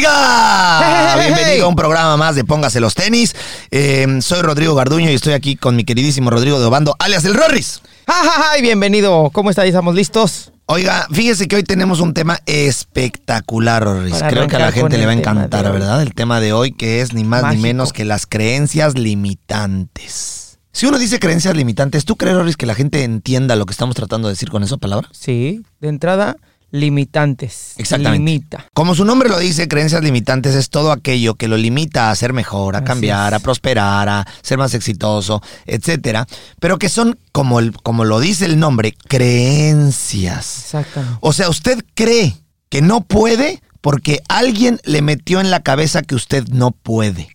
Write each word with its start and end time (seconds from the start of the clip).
Oiga, 0.00 1.16
bienvenido 1.20 1.66
a 1.66 1.68
un 1.68 1.76
programa 1.76 2.16
más 2.16 2.34
de 2.34 2.42
Póngase 2.42 2.80
los 2.80 2.94
tenis. 2.94 3.36
Eh, 3.70 4.06
soy 4.22 4.40
Rodrigo 4.40 4.74
Garduño 4.74 5.10
y 5.10 5.14
estoy 5.14 5.34
aquí 5.34 5.56
con 5.56 5.76
mi 5.76 5.84
queridísimo 5.84 6.30
Rodrigo 6.30 6.58
de 6.58 6.64
Obando, 6.64 6.96
alias 6.98 7.26
el 7.26 7.34
Rorris. 7.34 7.82
¡Ay, 8.06 8.62
bienvenido! 8.62 9.28
¿Cómo 9.30 9.50
está? 9.50 9.66
¿Estamos 9.66 9.94
listos? 9.94 10.52
Oiga, 10.64 11.06
fíjese 11.12 11.48
que 11.48 11.56
hoy 11.56 11.64
tenemos 11.64 12.00
un 12.00 12.14
tema 12.14 12.38
espectacular, 12.46 13.84
Rorris. 13.84 14.14
Para 14.14 14.30
Creo 14.30 14.46
que 14.46 14.56
a 14.56 14.60
la 14.60 14.72
gente 14.72 14.96
le 14.96 15.04
va 15.04 15.12
a 15.12 15.16
encantar. 15.16 15.70
¿verdad? 15.70 16.00
El 16.00 16.14
tema 16.14 16.40
de 16.40 16.54
hoy 16.54 16.72
que 16.72 17.02
es 17.02 17.12
ni 17.12 17.24
más 17.24 17.54
ni 17.54 17.60
menos 17.60 17.92
que 17.92 18.06
las 18.06 18.24
creencias 18.24 18.96
limitantes. 18.96 20.60
Si 20.72 20.86
uno 20.86 20.98
dice 20.98 21.18
creencias 21.18 21.54
limitantes, 21.54 22.06
¿tú 22.06 22.16
crees, 22.16 22.36
Rorris, 22.36 22.56
que 22.56 22.64
la 22.64 22.74
gente 22.74 23.04
entienda 23.04 23.54
lo 23.54 23.66
que 23.66 23.72
estamos 23.72 23.96
tratando 23.96 24.28
de 24.28 24.32
decir 24.32 24.48
con 24.48 24.62
esa 24.62 24.78
palabra? 24.78 25.10
Sí, 25.12 25.62
de 25.78 25.88
entrada, 25.88 26.38
limitantes. 26.70 27.74
Exactamente. 27.76 28.18
Limita. 28.24 28.66
Como 28.74 28.94
su 28.94 29.04
nombre 29.04 29.28
lo 29.28 29.38
dice, 29.38 29.68
creencias 29.68 30.02
limitantes 30.02 30.54
es 30.54 30.70
todo 30.70 30.92
aquello 30.92 31.34
que 31.34 31.48
lo 31.48 31.56
limita 31.56 32.10
a 32.10 32.14
ser 32.14 32.32
mejor, 32.32 32.76
a 32.76 32.78
Así 32.78 32.86
cambiar, 32.86 33.32
es. 33.32 33.38
a 33.38 33.42
prosperar, 33.42 34.08
a 34.08 34.26
ser 34.42 34.58
más 34.58 34.74
exitoso, 34.74 35.42
etcétera, 35.66 36.26
pero 36.60 36.78
que 36.78 36.88
son, 36.88 37.18
como, 37.32 37.58
el, 37.60 37.72
como 37.72 38.04
lo 38.04 38.20
dice 38.20 38.44
el 38.46 38.58
nombre, 38.58 38.94
creencias. 39.08 40.58
Exactamente. 40.64 41.18
O 41.20 41.32
sea, 41.32 41.48
usted 41.48 41.84
cree 41.94 42.36
que 42.68 42.82
no 42.82 43.00
puede 43.02 43.62
porque 43.80 44.22
alguien 44.28 44.80
le 44.84 45.02
metió 45.02 45.40
en 45.40 45.50
la 45.50 45.60
cabeza 45.60 46.02
que 46.02 46.14
usted 46.14 46.46
no 46.48 46.70
puede, 46.70 47.34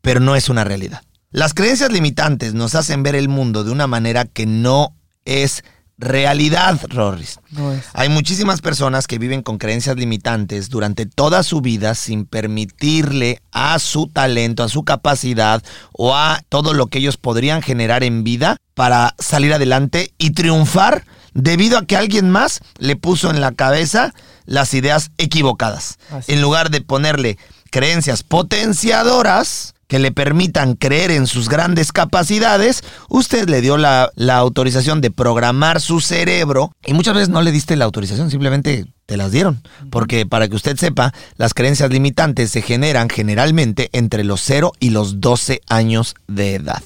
pero 0.00 0.20
no 0.20 0.36
es 0.36 0.48
una 0.48 0.64
realidad. 0.64 1.02
Las 1.30 1.54
creencias 1.54 1.92
limitantes 1.92 2.54
nos 2.54 2.74
hacen 2.74 3.02
ver 3.04 3.14
el 3.14 3.28
mundo 3.28 3.62
de 3.62 3.70
una 3.70 3.86
manera 3.86 4.24
que 4.24 4.46
no 4.46 4.94
es 5.24 5.62
realidad, 6.00 6.80
Rorris. 6.88 7.38
No 7.50 7.72
es. 7.72 7.84
Hay 7.92 8.08
muchísimas 8.08 8.60
personas 8.60 9.06
que 9.06 9.18
viven 9.18 9.42
con 9.42 9.58
creencias 9.58 9.96
limitantes 9.96 10.70
durante 10.70 11.06
toda 11.06 11.42
su 11.42 11.60
vida 11.60 11.94
sin 11.94 12.24
permitirle 12.24 13.42
a 13.52 13.78
su 13.78 14.08
talento, 14.08 14.62
a 14.62 14.68
su 14.68 14.84
capacidad 14.84 15.62
o 15.92 16.16
a 16.16 16.40
todo 16.48 16.74
lo 16.74 16.86
que 16.86 16.98
ellos 16.98 17.16
podrían 17.16 17.62
generar 17.62 18.02
en 18.02 18.24
vida 18.24 18.56
para 18.74 19.14
salir 19.18 19.52
adelante 19.52 20.12
y 20.18 20.30
triunfar 20.30 21.04
debido 21.34 21.78
a 21.78 21.84
que 21.84 21.96
alguien 21.96 22.30
más 22.30 22.60
le 22.78 22.96
puso 22.96 23.30
en 23.30 23.40
la 23.40 23.52
cabeza 23.52 24.14
las 24.46 24.74
ideas 24.74 25.10
equivocadas. 25.18 25.98
Así 26.10 26.32
En 26.32 26.40
lugar 26.40 26.70
de 26.70 26.80
ponerle 26.80 27.38
creencias 27.70 28.22
potenciadoras 28.22 29.74
que 29.90 29.98
le 29.98 30.12
permitan 30.12 30.76
creer 30.76 31.10
en 31.10 31.26
sus 31.26 31.48
grandes 31.48 31.90
capacidades, 31.90 32.84
usted 33.08 33.48
le 33.48 33.60
dio 33.60 33.76
la, 33.76 34.12
la 34.14 34.36
autorización 34.36 35.00
de 35.00 35.10
programar 35.10 35.80
su 35.80 36.00
cerebro 36.00 36.70
y 36.86 36.94
muchas 36.94 37.14
veces 37.14 37.28
no 37.28 37.42
le 37.42 37.50
diste 37.50 37.74
la 37.74 37.86
autorización, 37.86 38.30
simplemente 38.30 38.86
te 39.06 39.16
las 39.16 39.32
dieron. 39.32 39.60
Porque 39.90 40.26
para 40.26 40.46
que 40.46 40.54
usted 40.54 40.76
sepa, 40.76 41.12
las 41.34 41.54
creencias 41.54 41.90
limitantes 41.90 42.52
se 42.52 42.62
generan 42.62 43.08
generalmente 43.08 43.90
entre 43.92 44.22
los 44.22 44.40
0 44.42 44.70
y 44.78 44.90
los 44.90 45.20
12 45.20 45.60
años 45.68 46.14
de 46.28 46.54
edad. 46.54 46.80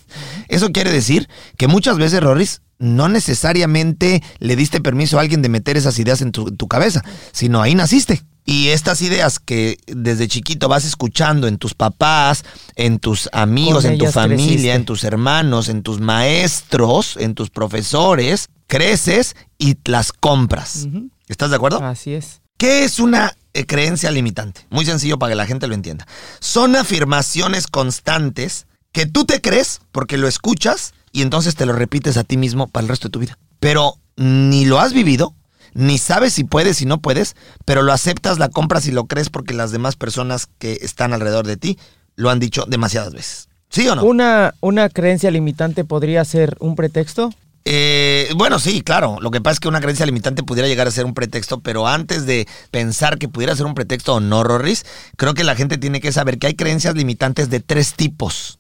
Eso 0.48 0.72
quiere 0.72 0.91
decir 0.91 1.28
que 1.58 1.68
muchas 1.68 1.98
veces, 1.98 2.22
Rorris, 2.22 2.62
no 2.78 3.11
necesariamente 3.11 4.22
le 4.39 4.56
diste 4.56 4.80
permiso 4.80 5.18
a 5.18 5.20
alguien 5.20 5.42
de 5.42 5.50
meter 5.50 5.77
esas 5.77 5.98
ideas 5.98 6.22
en 6.22 6.33
tu, 6.33 6.56
tu 6.56 6.68
cabeza, 6.68 7.05
sino 7.33 7.61
ahí 7.61 7.74
naciste. 7.74 8.22
Y 8.44 8.68
estas 8.68 9.00
ideas 9.00 9.38
que 9.38 9.78
desde 9.86 10.28
chiquito 10.28 10.68
vas 10.68 10.84
escuchando 10.84 11.48
en 11.48 11.56
tus 11.56 11.74
papás, 11.74 12.44
en 12.76 12.98
tus 12.98 13.30
amigos, 13.32 13.86
en 13.86 13.96
tu 13.96 14.06
familia, 14.06 14.46
creciste. 14.46 14.72
en 14.72 14.84
tus 14.84 15.04
hermanos, 15.04 15.68
en 15.68 15.82
tus 15.82 16.00
maestros, 16.00 17.16
en 17.16 17.34
tus 17.34 17.48
profesores, 17.48 18.50
creces 18.66 19.34
y 19.58 19.78
las 19.84 20.12
compras. 20.12 20.86
¿Estás 21.26 21.50
de 21.50 21.56
acuerdo? 21.56 21.82
Así 21.82 22.12
es. 22.12 22.42
¿Qué 22.58 22.84
es 22.84 23.00
una 23.00 23.34
eh, 23.54 23.64
creencia 23.66 24.10
limitante? 24.10 24.66
Muy 24.70 24.84
sencillo 24.84 25.18
para 25.18 25.32
que 25.32 25.36
la 25.36 25.46
gente 25.46 25.66
lo 25.66 25.74
entienda. 25.74 26.06
Son 26.38 26.76
afirmaciones 26.76 27.66
constantes 27.66 28.66
que 28.92 29.06
tú 29.06 29.24
te 29.24 29.40
crees 29.40 29.80
porque 29.90 30.18
lo 30.18 30.28
escuchas 30.28 30.92
y 31.12 31.22
entonces 31.22 31.54
te 31.54 31.66
lo 31.66 31.72
repites 31.72 32.16
a 32.16 32.24
ti 32.24 32.36
mismo 32.36 32.66
para 32.68 32.84
el 32.84 32.88
resto 32.88 33.08
de 33.08 33.12
tu 33.12 33.18
vida. 33.20 33.38
Pero 33.58 33.98
ni 34.16 34.66
lo 34.66 34.80
has 34.80 34.92
vivido, 34.92 35.34
ni 35.74 35.98
sabes 35.98 36.33
si 36.33 36.45
puedes 36.45 36.80
y 36.80 36.86
no 36.86 37.01
puedes, 37.01 37.36
pero 37.64 37.83
lo 37.83 37.92
aceptas, 37.92 38.39
la 38.39 38.48
compras 38.48 38.86
y 38.86 38.92
lo 38.92 39.07
crees 39.07 39.29
porque 39.29 39.55
las 39.55 39.73
demás 39.73 39.96
personas 39.96 40.48
que 40.58 40.79
están 40.83 41.12
alrededor 41.12 41.46
de 41.46 41.57
ti 41.57 41.79
lo 42.17 42.30
han 42.30 42.39
dicho 42.39 42.64
demasiadas 42.67 43.12
veces. 43.12 43.48
¿Sí 43.68 43.89
o 43.89 43.96
no? 43.96 44.05
Una, 44.05 44.55
una 44.61 44.89
creencia 44.89 45.30
limitante 45.30 45.84
podría 45.84 46.24
ser 46.24 46.57
un 46.61 46.77
pretexto. 46.77 47.30
Eh, 47.64 48.30
bueno, 48.36 48.58
sí, 48.58 48.83
claro. 48.83 49.18
Lo 49.20 49.30
que 49.30 49.40
pasa 49.40 49.55
es 49.55 49.61
que 49.61 49.68
una 49.68 49.80
creencia 49.80 50.07
limitante 50.07 50.42
pudiera 50.42 50.68
llegar 50.68 50.86
a 50.86 50.90
ser 50.90 51.07
un 51.07 51.14
pretexto, 51.14 51.61
pero 51.61 51.89
antes 51.89 52.27
de 52.27 52.46
pensar 52.70 53.18
que 53.18 53.29
pudiera 53.29 53.57
ser 53.57 53.67
un 53.67 53.74
pretexto 53.74 54.14
o 54.14 54.20
no, 54.20 54.45
Rorris, 54.45 54.84
creo 55.17 55.34
que 55.34 55.45
la 55.45 55.57
gente 55.57 55.79
tiene 55.79 56.01
que 56.01 56.13
saber 56.13 56.39
que 56.39 56.46
hay 56.46 56.55
creencias 56.55 56.95
limitantes 56.95 57.48
de 57.48 57.61
tres 57.61 57.95
tipos. 57.95 58.58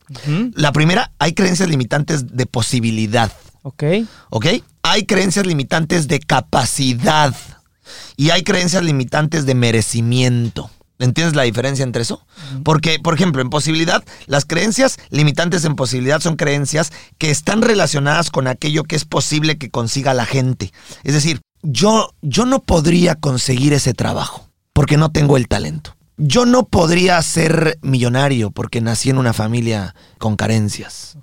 La 0.54 0.72
primera, 0.72 1.12
hay 1.18 1.34
creencias 1.34 1.68
limitantes 1.68 2.34
de 2.34 2.46
posibilidad, 2.46 3.30
Ok. 3.64 3.82
¿ok? 4.28 4.46
Hay 4.82 5.06
creencias 5.06 5.46
limitantes 5.46 6.06
de 6.06 6.20
capacidad 6.20 7.34
y 8.16 8.28
hay 8.30 8.42
creencias 8.42 8.84
limitantes 8.84 9.46
de 9.46 9.54
merecimiento. 9.54 10.70
¿Entiendes 10.98 11.34
la 11.34 11.42
diferencia 11.42 11.82
entre 11.82 12.02
eso? 12.02 12.24
Porque, 12.62 12.98
por 12.98 13.14
ejemplo, 13.14 13.40
en 13.42 13.50
posibilidad, 13.50 14.04
las 14.26 14.44
creencias 14.44 14.98
limitantes 15.08 15.64
en 15.64 15.76
posibilidad 15.76 16.20
son 16.20 16.36
creencias 16.36 16.92
que 17.18 17.30
están 17.30 17.62
relacionadas 17.62 18.30
con 18.30 18.46
aquello 18.46 18.84
que 18.84 18.96
es 18.96 19.06
posible 19.06 19.56
que 19.58 19.70
consiga 19.70 20.14
la 20.14 20.26
gente. 20.26 20.72
Es 21.02 21.14
decir, 21.14 21.40
yo, 21.62 22.14
yo 22.20 22.44
no 22.44 22.62
podría 22.62 23.14
conseguir 23.14 23.72
ese 23.72 23.94
trabajo 23.94 24.50
porque 24.74 24.98
no 24.98 25.10
tengo 25.10 25.38
el 25.38 25.48
talento. 25.48 25.93
Yo 26.16 26.46
no 26.46 26.66
podría 26.66 27.20
ser 27.22 27.78
millonario 27.82 28.50
porque 28.50 28.80
nací 28.80 29.10
en 29.10 29.18
una 29.18 29.32
familia 29.32 29.94
con 30.18 30.36
carencias. 30.36 31.16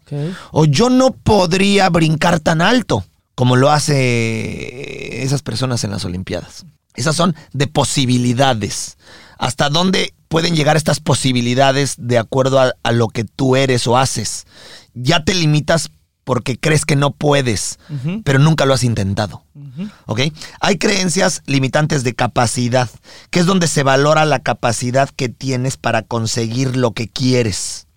O 0.52 0.66
yo 0.66 0.90
no 0.90 1.12
podría 1.12 1.90
brincar 1.90 2.40
tan 2.40 2.62
alto 2.62 3.06
como 3.36 3.56
lo 3.56 3.72
hace 3.72 5.24
esas 5.24 5.42
personas 5.42 5.84
en 5.84 5.92
las 5.92 6.04
Olimpiadas. 6.04 6.66
Esas 6.94 7.16
son 7.16 7.36
de 7.54 7.68
posibilidades. 7.68 8.98
¿Hasta 9.38 9.70
dónde 9.70 10.14
pueden 10.28 10.56
llegar 10.56 10.76
estas 10.76 11.00
posibilidades 11.00 11.96
de 11.98 12.18
acuerdo 12.18 12.60
a, 12.60 12.74
a 12.84 12.92
lo 12.92 13.08
que 13.08 13.24
tú 13.24 13.56
eres 13.56 13.88
o 13.88 13.98
haces? 13.98 14.46
Ya 14.94 15.24
te 15.24 15.34
limitas 15.34 15.90
porque 16.24 16.58
crees 16.58 16.86
que 16.86 16.96
no 16.96 17.12
puedes, 17.12 17.80
pero 18.24 18.40
nunca 18.40 18.66
lo 18.66 18.74
has 18.74 18.84
intentado. 18.84 19.44
¿Ok? 20.06 20.22
Hay 20.60 20.78
creencias 20.78 21.42
limitantes 21.46 22.04
de 22.04 22.14
capacidad, 22.14 22.90
que 23.30 23.40
es 23.40 23.46
donde 23.46 23.68
se 23.68 23.84
valora 23.84 24.26
la 24.26 24.40
capacidad 24.40 25.10
que 25.10 25.30
tienes 25.30 25.78
para 25.78 26.02
conseguir 26.04 26.78
lo 26.78 26.92
que 26.92 27.08
quieres. 27.08 27.88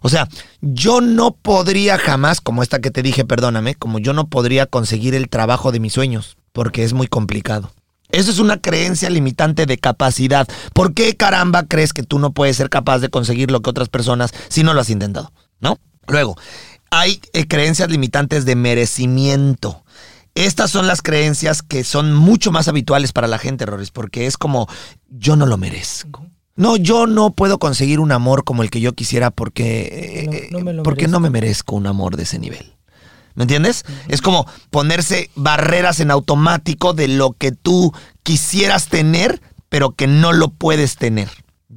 O 0.00 0.08
sea, 0.08 0.28
yo 0.60 1.00
no 1.00 1.32
podría 1.32 1.98
jamás, 1.98 2.40
como 2.40 2.62
esta 2.62 2.80
que 2.80 2.90
te 2.90 3.02
dije, 3.02 3.24
perdóname, 3.24 3.74
como 3.74 3.98
yo 3.98 4.12
no 4.12 4.28
podría 4.28 4.66
conseguir 4.66 5.14
el 5.14 5.28
trabajo 5.28 5.72
de 5.72 5.80
mis 5.80 5.92
sueños, 5.92 6.36
porque 6.52 6.84
es 6.84 6.92
muy 6.92 7.08
complicado. 7.08 7.72
Eso 8.10 8.30
es 8.30 8.38
una 8.38 8.58
creencia 8.58 9.10
limitante 9.10 9.66
de 9.66 9.76
capacidad. 9.76 10.48
¿Por 10.72 10.94
qué 10.94 11.14
caramba 11.14 11.64
crees 11.64 11.92
que 11.92 12.02
tú 12.02 12.18
no 12.18 12.32
puedes 12.32 12.56
ser 12.56 12.70
capaz 12.70 13.00
de 13.00 13.10
conseguir 13.10 13.50
lo 13.50 13.60
que 13.60 13.68
otras 13.68 13.90
personas 13.90 14.32
si 14.48 14.62
no 14.62 14.72
lo 14.72 14.80
has 14.80 14.88
intentado? 14.88 15.30
¿No? 15.60 15.78
Luego, 16.06 16.36
hay 16.90 17.20
eh, 17.32 17.46
creencias 17.46 17.90
limitantes 17.90 18.44
de 18.44 18.56
merecimiento. 18.56 19.82
Estas 20.34 20.70
son 20.70 20.86
las 20.86 21.02
creencias 21.02 21.62
que 21.62 21.82
son 21.84 22.14
mucho 22.14 22.52
más 22.52 22.68
habituales 22.68 23.12
para 23.12 23.26
la 23.26 23.38
gente, 23.38 23.66
Rorris, 23.66 23.90
porque 23.90 24.26
es 24.26 24.36
como, 24.36 24.68
yo 25.08 25.34
no 25.34 25.46
lo 25.46 25.56
merezco. 25.56 26.24
No, 26.54 26.76
yo 26.76 27.06
no 27.06 27.30
puedo 27.30 27.58
conseguir 27.58 28.00
un 28.00 28.12
amor 28.12 28.44
como 28.44 28.62
el 28.62 28.70
que 28.70 28.80
yo 28.80 28.92
quisiera 28.92 29.30
porque, 29.30 30.24
No, 30.26 30.32
eh, 30.32 30.48
no 30.50 30.60
me 30.60 30.72
lo 30.72 30.82
porque 30.82 31.08
no 31.08 31.20
me 31.20 31.30
merezco 31.30 31.76
un 31.76 31.86
amor 31.86 32.16
de 32.16 32.24
ese 32.24 32.38
nivel. 32.38 32.74
¿Me 33.34 33.44
entiendes? 33.44 33.84
Es 34.08 34.20
como 34.20 34.46
ponerse 34.70 35.30
barreras 35.36 36.00
en 36.00 36.10
automático 36.10 36.94
de 36.94 37.06
lo 37.06 37.32
que 37.32 37.52
tú 37.52 37.92
quisieras 38.24 38.88
tener, 38.88 39.40
pero 39.68 39.92
que 39.92 40.08
no 40.08 40.32
lo 40.32 40.48
puedes 40.48 40.96
tener. 40.96 41.28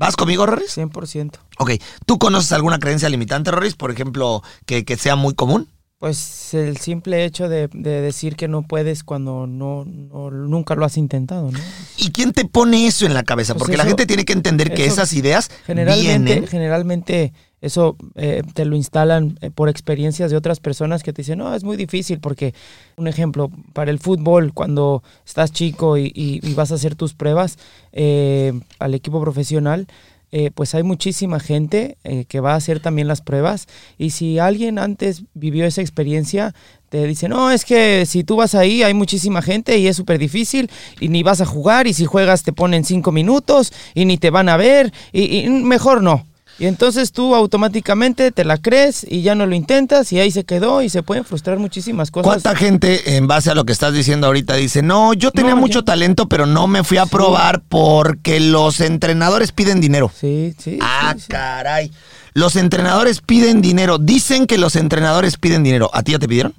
¿Vas 0.02 0.16
conmigo, 0.16 0.46
Rorris? 0.48 0.78
100%. 0.78 1.32
Ok. 1.60 1.72
¿Tú 2.08 2.18
conoces 2.18 2.52
alguna 2.54 2.80
creencia 2.80 3.08
limitante, 3.08 3.52
Rorris? 3.52 3.76
Por 3.76 3.92
ejemplo, 3.92 4.42
que, 4.66 4.84
que 4.84 4.98
sea 4.98 5.16
muy 5.16 5.36
común. 5.36 5.70
Pues 6.00 6.56
el 6.56 6.78
simple 6.78 7.24
hecho 7.26 7.48
de, 7.48 7.70
de 7.72 8.02
decir 8.02 8.36
que 8.36 8.48
no 8.48 8.64
puedes 8.64 9.04
cuando 9.04 9.46
no, 9.46 9.86
no- 9.86 10.32
nunca 10.32 10.74
lo 10.74 10.84
has 10.84 10.98
intentado, 10.98 11.52
¿no? 11.52 11.60
¿Y 11.98 12.10
quién 12.12 12.34
te 12.34 12.46
pone 12.46 12.88
eso 12.88 13.06
en 13.06 13.14
la 13.14 13.22
cabeza? 13.22 13.54
Pues 13.54 13.60
Porque 13.60 13.78
la 13.78 13.86
gente 13.86 14.08
tiene 14.08 14.26
que 14.26 14.34
entender 14.34 14.74
que 14.74 14.86
esas 14.86 15.14
ideas 15.14 15.52
Generalmente, 15.68 16.08
vienen. 16.34 16.48
generalmente 16.48 17.34
eso 17.62 17.96
eh, 18.16 18.42
te 18.54 18.66
lo 18.66 18.76
instalan 18.76 19.38
eh, 19.42 19.52
por 19.52 19.70
experiencias 19.70 20.32
de 20.32 20.38
otras 20.38 20.60
personas 20.60 21.04
que 21.04 21.14
te 21.14 21.22
dicen, 21.22 21.40
no, 21.40 21.54
es 21.54 21.64
muy 21.64 21.78
difícil 21.78 22.20
porque, 22.20 22.54
un 22.98 23.08
ejemplo, 23.08 23.52
para 23.74 23.92
el 23.92 24.00
fútbol, 24.00 24.54
cuando 24.54 25.04
estás 25.26 25.52
chico 25.52 25.98
y, 25.98 26.12
y- 26.16 26.40
y 26.42 26.54
vas 26.56 26.72
a 26.72 26.76
hacer 26.76 26.96
tus 26.96 27.14
pruebas 27.14 27.58
eh, 27.92 28.54
al 28.80 28.94
equipo 28.96 29.22
profesional, 29.22 29.88
eh, 30.34 30.50
pues 30.56 30.74
hay 30.76 30.84
muchísima 30.84 31.42
gente 31.42 31.98
eh, 32.06 32.24
que 32.26 32.40
va 32.40 32.54
a 32.54 32.56
hacer 32.56 32.80
también 32.80 33.08
las 33.10 33.20
pruebas 33.22 33.68
y 33.98 34.12
si 34.12 34.40
alguien 34.40 34.80
antes 34.80 35.24
vivió 35.34 35.66
esa 35.66 35.82
experiencia, 35.82 36.56
te 36.90 37.06
dice, 37.06 37.28
no, 37.28 37.52
es 37.52 37.66
que 37.66 38.06
si 38.06 38.24
tú 38.24 38.38
vas 38.38 38.56
ahí 38.56 38.82
hay 38.82 38.94
muchísima 38.94 39.42
gente 39.42 39.78
y 39.78 39.88
es 39.88 39.98
súper 39.98 40.18
difícil 40.20 40.70
y 41.02 41.10
ni 41.10 41.22
vas 41.22 41.42
a 41.42 41.46
jugar 41.46 41.86
y 41.88 41.94
si 41.94 42.06
juegas 42.06 42.44
te 42.44 42.54
ponen 42.54 42.86
cinco 42.86 43.12
minutos 43.12 43.74
y 43.94 44.06
ni 44.06 44.18
te 44.18 44.30
van 44.30 44.48
a 44.50 44.56
ver 44.58 44.94
y 45.12 45.48
mejor 45.50 46.02
no. 46.02 46.26
Y 46.62 46.68
entonces 46.68 47.12
tú 47.12 47.34
automáticamente 47.34 48.32
te 48.32 48.46
la 48.46 48.56
crees 48.56 49.04
y 49.10 49.24
ya 49.24 49.34
no 49.34 49.48
lo 49.48 49.56
intentas 49.56 50.14
y 50.14 50.20
ahí 50.20 50.30
se 50.30 50.44
quedó 50.44 50.84
y 50.84 50.90
se 50.90 51.02
pueden 51.02 51.26
frustrar 51.26 51.58
muchísimas 51.58 52.12
cosas. 52.12 52.28
¿Cuánta 52.28 52.56
gente, 52.56 53.18
en 53.18 53.26
base 53.26 53.50
a 53.50 53.56
lo 53.56 53.66
que 53.66 53.74
estás 53.74 53.96
diciendo 53.96 54.28
ahorita, 54.28 54.54
dice, 54.58 54.84
no, 54.84 55.16
yo 55.16 55.32
tenía 55.32 55.56
mucho 55.56 55.84
talento, 55.84 56.30
pero 56.30 56.46
no 56.46 56.68
me 56.68 56.84
fui 56.84 57.00
a 57.00 57.08
probar 57.08 57.64
porque 57.68 58.40
los 58.40 58.80
entrenadores 58.80 59.52
piden 59.52 59.82
dinero? 59.82 60.12
Sí, 60.16 60.54
sí. 60.60 60.78
Ah, 60.84 61.16
caray. 61.28 61.92
Los 62.36 62.56
entrenadores 62.56 63.22
piden 63.22 63.64
dinero. 63.64 63.98
Dicen 63.98 64.46
que 64.46 64.60
los 64.60 64.76
entrenadores 64.76 65.38
piden 65.38 65.64
dinero. 65.64 65.90
¿A 65.96 66.04
ti 66.04 66.12
ya 66.12 66.20
te 66.20 66.28
pidieron? 66.28 66.54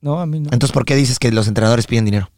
No, 0.00 0.20
a 0.20 0.26
mí 0.26 0.38
no. 0.38 0.50
Entonces, 0.52 0.72
¿por 0.72 0.84
qué 0.84 0.94
dices 0.94 1.18
que 1.18 1.32
los 1.32 1.48
entrenadores 1.48 1.88
piden 1.88 2.04
dinero? 2.04 2.30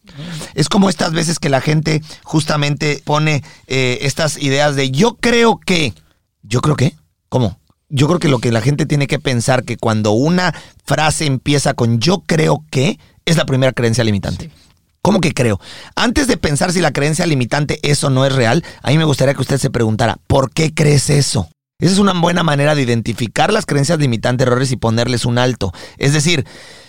Es 0.54 0.70
como 0.70 0.88
estas 0.88 1.12
veces 1.12 1.38
que 1.38 1.50
la 1.50 1.60
gente 1.60 2.00
justamente 2.22 3.02
pone 3.04 3.44
eh, 3.66 3.98
estas 4.00 4.38
ideas 4.38 4.74
de 4.74 4.90
yo 4.90 5.18
creo 5.20 5.60
que. 5.60 5.92
¿Yo 6.42 6.62
creo 6.62 6.74
que? 6.74 6.94
¿Cómo? 7.30 7.60
Yo 7.88 8.08
creo 8.08 8.18
que 8.18 8.28
lo 8.28 8.40
que 8.40 8.52
la 8.52 8.60
gente 8.60 8.86
tiene 8.86 9.06
que 9.06 9.20
pensar 9.20 9.64
que 9.64 9.76
cuando 9.76 10.10
una 10.10 10.52
frase 10.84 11.26
empieza 11.26 11.74
con 11.74 12.00
yo 12.00 12.24
creo 12.26 12.64
que 12.70 12.98
es 13.24 13.36
la 13.36 13.46
primera 13.46 13.72
creencia 13.72 14.04
limitante. 14.04 14.50
¿Cómo 15.00 15.20
que 15.20 15.32
creo? 15.32 15.60
Antes 15.94 16.26
de 16.26 16.36
pensar 16.36 16.72
si 16.72 16.80
la 16.80 16.92
creencia 16.92 17.24
limitante 17.26 17.78
es 17.82 18.02
o 18.04 18.10
no 18.10 18.26
es 18.26 18.34
real, 18.34 18.64
a 18.82 18.90
mí 18.90 18.98
me 18.98 19.04
gustaría 19.04 19.34
que 19.34 19.40
usted 19.40 19.58
se 19.58 19.70
preguntara, 19.70 20.18
¿por 20.26 20.50
qué 20.50 20.74
crees 20.74 21.08
eso? 21.08 21.48
Esa 21.78 21.92
es 21.92 21.98
una 21.98 22.12
buena 22.12 22.42
manera 22.42 22.74
de 22.74 22.82
identificar 22.82 23.52
las 23.52 23.64
creencias 23.64 24.00
limitantes, 24.00 24.46
errores 24.46 24.72
y 24.72 24.76
ponerles 24.76 25.24
un 25.24 25.38
alto. 25.38 25.72
Es 25.96 26.12
decir, 26.12 26.44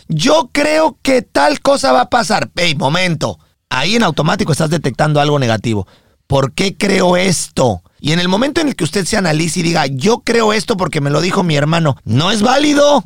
yo 0.07 0.49
creo 0.51 0.97
que 1.03 1.21
tal 1.21 1.61
cosa 1.61 1.91
va 1.93 2.01
a 2.01 2.09
pasar. 2.09 2.49
Hey, 2.55 2.75
momento. 2.75 3.39
Ahí 3.69 3.95
en 3.95 4.03
automático 4.03 4.51
estás 4.51 4.71
detectando 4.71 5.21
algo 5.21 5.37
negativo. 5.39 5.87
¿Por 6.31 6.53
qué 6.53 6.77
creo 6.77 7.17
esto? 7.17 7.81
Y 7.99 8.13
en 8.13 8.19
el 8.19 8.29
momento 8.29 8.61
en 8.61 8.69
el 8.69 8.77
que 8.77 8.85
usted 8.85 9.03
se 9.03 9.17
analice 9.17 9.59
y 9.59 9.63
diga, 9.63 9.85
yo 9.87 10.19
creo 10.19 10.53
esto 10.53 10.77
porque 10.77 11.01
me 11.01 11.09
lo 11.09 11.19
dijo 11.19 11.43
mi 11.43 11.57
hermano, 11.57 11.97
no 12.05 12.31
es 12.31 12.41
válido. 12.41 13.03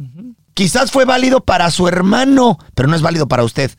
Quizás 0.53 0.91
fue 0.91 1.05
válido 1.05 1.41
para 1.41 1.71
su 1.71 1.87
hermano, 1.87 2.59
pero 2.75 2.87
no 2.87 2.95
es 2.95 3.01
válido 3.01 3.27
para 3.27 3.43
usted. 3.43 3.71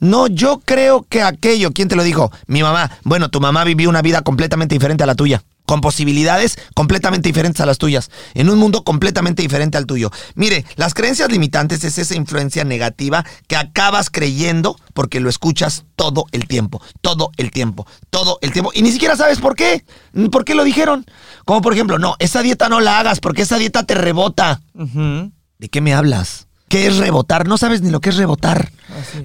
No, 0.00 0.26
yo 0.26 0.60
creo 0.62 1.06
que 1.08 1.22
aquello, 1.22 1.72
¿quién 1.72 1.88
te 1.88 1.96
lo 1.96 2.02
dijo? 2.02 2.30
Mi 2.46 2.62
mamá. 2.62 2.90
Bueno, 3.02 3.30
tu 3.30 3.40
mamá 3.40 3.64
vivió 3.64 3.88
una 3.88 4.02
vida 4.02 4.20
completamente 4.20 4.74
diferente 4.74 5.02
a 5.02 5.06
la 5.06 5.14
tuya 5.14 5.42
con 5.70 5.80
posibilidades 5.80 6.58
completamente 6.74 7.28
diferentes 7.28 7.60
a 7.60 7.64
las 7.64 7.78
tuyas, 7.78 8.10
en 8.34 8.50
un 8.50 8.58
mundo 8.58 8.82
completamente 8.82 9.42
diferente 9.42 9.78
al 9.78 9.86
tuyo. 9.86 10.10
Mire, 10.34 10.64
las 10.74 10.94
creencias 10.94 11.30
limitantes 11.30 11.84
es 11.84 11.96
esa 11.96 12.16
influencia 12.16 12.64
negativa 12.64 13.24
que 13.46 13.54
acabas 13.54 14.10
creyendo 14.10 14.74
porque 14.94 15.20
lo 15.20 15.30
escuchas 15.30 15.84
todo 15.94 16.26
el 16.32 16.48
tiempo, 16.48 16.82
todo 17.02 17.30
el 17.36 17.52
tiempo, 17.52 17.86
todo 18.10 18.40
el 18.42 18.50
tiempo, 18.50 18.72
y 18.74 18.82
ni 18.82 18.90
siquiera 18.90 19.14
sabes 19.14 19.38
por 19.38 19.54
qué, 19.54 19.84
por 20.32 20.44
qué 20.44 20.56
lo 20.56 20.64
dijeron. 20.64 21.06
Como 21.44 21.62
por 21.62 21.72
ejemplo, 21.72 22.00
no, 22.00 22.16
esa 22.18 22.42
dieta 22.42 22.68
no 22.68 22.80
la 22.80 22.98
hagas 22.98 23.20
porque 23.20 23.42
esa 23.42 23.56
dieta 23.56 23.84
te 23.84 23.94
rebota. 23.94 24.62
¿De 24.74 25.68
qué 25.68 25.80
me 25.80 25.94
hablas? 25.94 26.48
¿Qué 26.70 26.86
es 26.86 26.98
rebotar? 26.98 27.48
No 27.48 27.58
sabes 27.58 27.82
ni 27.82 27.90
lo 27.90 28.00
que 28.00 28.10
es 28.10 28.16
rebotar. 28.16 28.70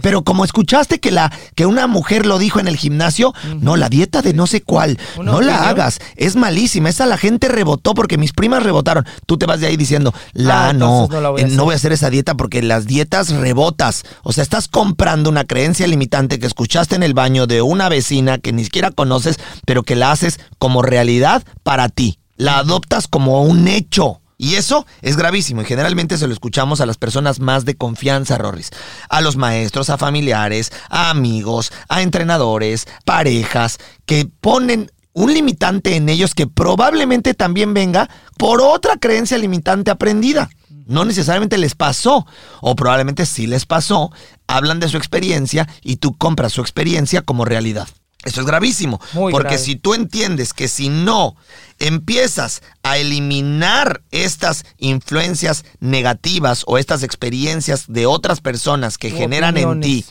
Pero 0.01 0.23
como 0.23 0.45
escuchaste 0.45 0.99
que, 0.99 1.11
la, 1.11 1.31
que 1.53 1.67
una 1.67 1.85
mujer 1.85 2.25
lo 2.25 2.39
dijo 2.39 2.59
en 2.59 2.67
el 2.67 2.75
gimnasio, 2.75 3.35
no, 3.61 3.75
la 3.75 3.87
dieta 3.87 4.23
de 4.23 4.33
no 4.33 4.47
sé 4.47 4.63
cuál, 4.63 4.97
no 5.23 5.41
la 5.41 5.69
hagas, 5.69 5.99
es 6.15 6.35
malísima. 6.35 6.89
Esa 6.89 7.05
la 7.05 7.19
gente 7.19 7.47
rebotó 7.47 7.93
porque 7.93 8.17
mis 8.17 8.33
primas 8.33 8.63
rebotaron. 8.63 9.05
Tú 9.27 9.37
te 9.37 9.45
vas 9.45 9.59
de 9.59 9.67
ahí 9.67 9.77
diciendo, 9.77 10.11
la 10.33 10.69
ah, 10.69 10.73
no, 10.73 11.07
no, 11.07 11.31
voy, 11.33 11.43
a 11.43 11.47
no 11.47 11.65
voy 11.65 11.73
a 11.73 11.75
hacer 11.75 11.91
esa 11.91 12.09
dieta 12.09 12.33
porque 12.33 12.63
las 12.63 12.87
dietas 12.87 13.29
rebotas. 13.29 14.05
O 14.23 14.33
sea, 14.33 14.41
estás 14.41 14.67
comprando 14.67 15.29
una 15.29 15.43
creencia 15.43 15.85
limitante 15.85 16.39
que 16.39 16.47
escuchaste 16.47 16.95
en 16.95 17.03
el 17.03 17.13
baño 17.13 17.45
de 17.45 17.61
una 17.61 17.89
vecina 17.89 18.39
que 18.39 18.53
ni 18.53 18.63
siquiera 18.63 18.89
conoces, 18.89 19.37
pero 19.67 19.83
que 19.83 19.95
la 19.95 20.11
haces 20.11 20.39
como 20.57 20.81
realidad 20.81 21.43
para 21.61 21.89
ti. 21.89 22.17
La 22.37 22.57
adoptas 22.57 23.07
como 23.07 23.43
un 23.43 23.67
hecho. 23.67 24.19
Y 24.37 24.55
eso 24.55 24.85
es 25.01 25.15
gravísimo 25.15 25.61
y 25.61 25.65
generalmente 25.65 26.17
se 26.17 26.27
lo 26.27 26.33
escuchamos 26.33 26.81
a 26.81 26.85
las 26.85 26.97
personas 26.97 27.39
más 27.39 27.63
de 27.63 27.75
confianza, 27.75 28.37
Rorris. 28.37 28.71
A 29.09 29.21
los 29.21 29.37
maestros, 29.37 29.89
a 29.89 29.97
familiares, 29.97 30.71
a 30.89 31.09
amigos, 31.09 31.71
a 31.87 32.01
entrenadores, 32.01 32.85
parejas, 33.05 33.77
que 34.05 34.29
ponen 34.41 34.91
un 35.13 35.33
limitante 35.33 35.95
en 35.95 36.09
ellos 36.09 36.35
que 36.35 36.47
probablemente 36.47 37.33
también 37.33 37.73
venga 37.73 38.09
por 38.37 38.61
otra 38.61 38.97
creencia 38.97 39.37
limitante 39.37 39.89
aprendida. 39.89 40.49
No 40.85 41.05
necesariamente 41.05 41.57
les 41.57 41.73
pasó, 41.73 42.27
o 42.61 42.75
probablemente 42.75 43.25
sí 43.25 43.47
les 43.47 43.65
pasó, 43.65 44.11
hablan 44.45 44.79
de 44.79 44.89
su 44.89 44.97
experiencia 44.97 45.67
y 45.81 45.95
tú 45.95 46.15
compras 46.15 46.53
su 46.53 46.61
experiencia 46.61 47.21
como 47.21 47.45
realidad. 47.45 47.87
Eso 48.25 48.41
es 48.41 48.47
gravísimo. 48.47 48.99
porque 49.31 49.57
si 49.57 49.75
tú 49.75 49.93
entiendes 49.93 50.53
que 50.53 50.67
si 50.67 50.89
no 50.89 51.35
empiezas 51.79 52.61
a 52.83 52.97
eliminar 52.97 54.01
estas 54.11 54.65
influencias 54.77 55.63
negativas 55.79 56.63
o 56.67 56.77
estas 56.77 57.03
experiencias 57.03 57.85
de 57.87 58.05
otras 58.05 58.41
personas 58.41 58.97
que 58.97 59.11
generan 59.11 59.57
en 59.57 59.79
ti 59.79 60.05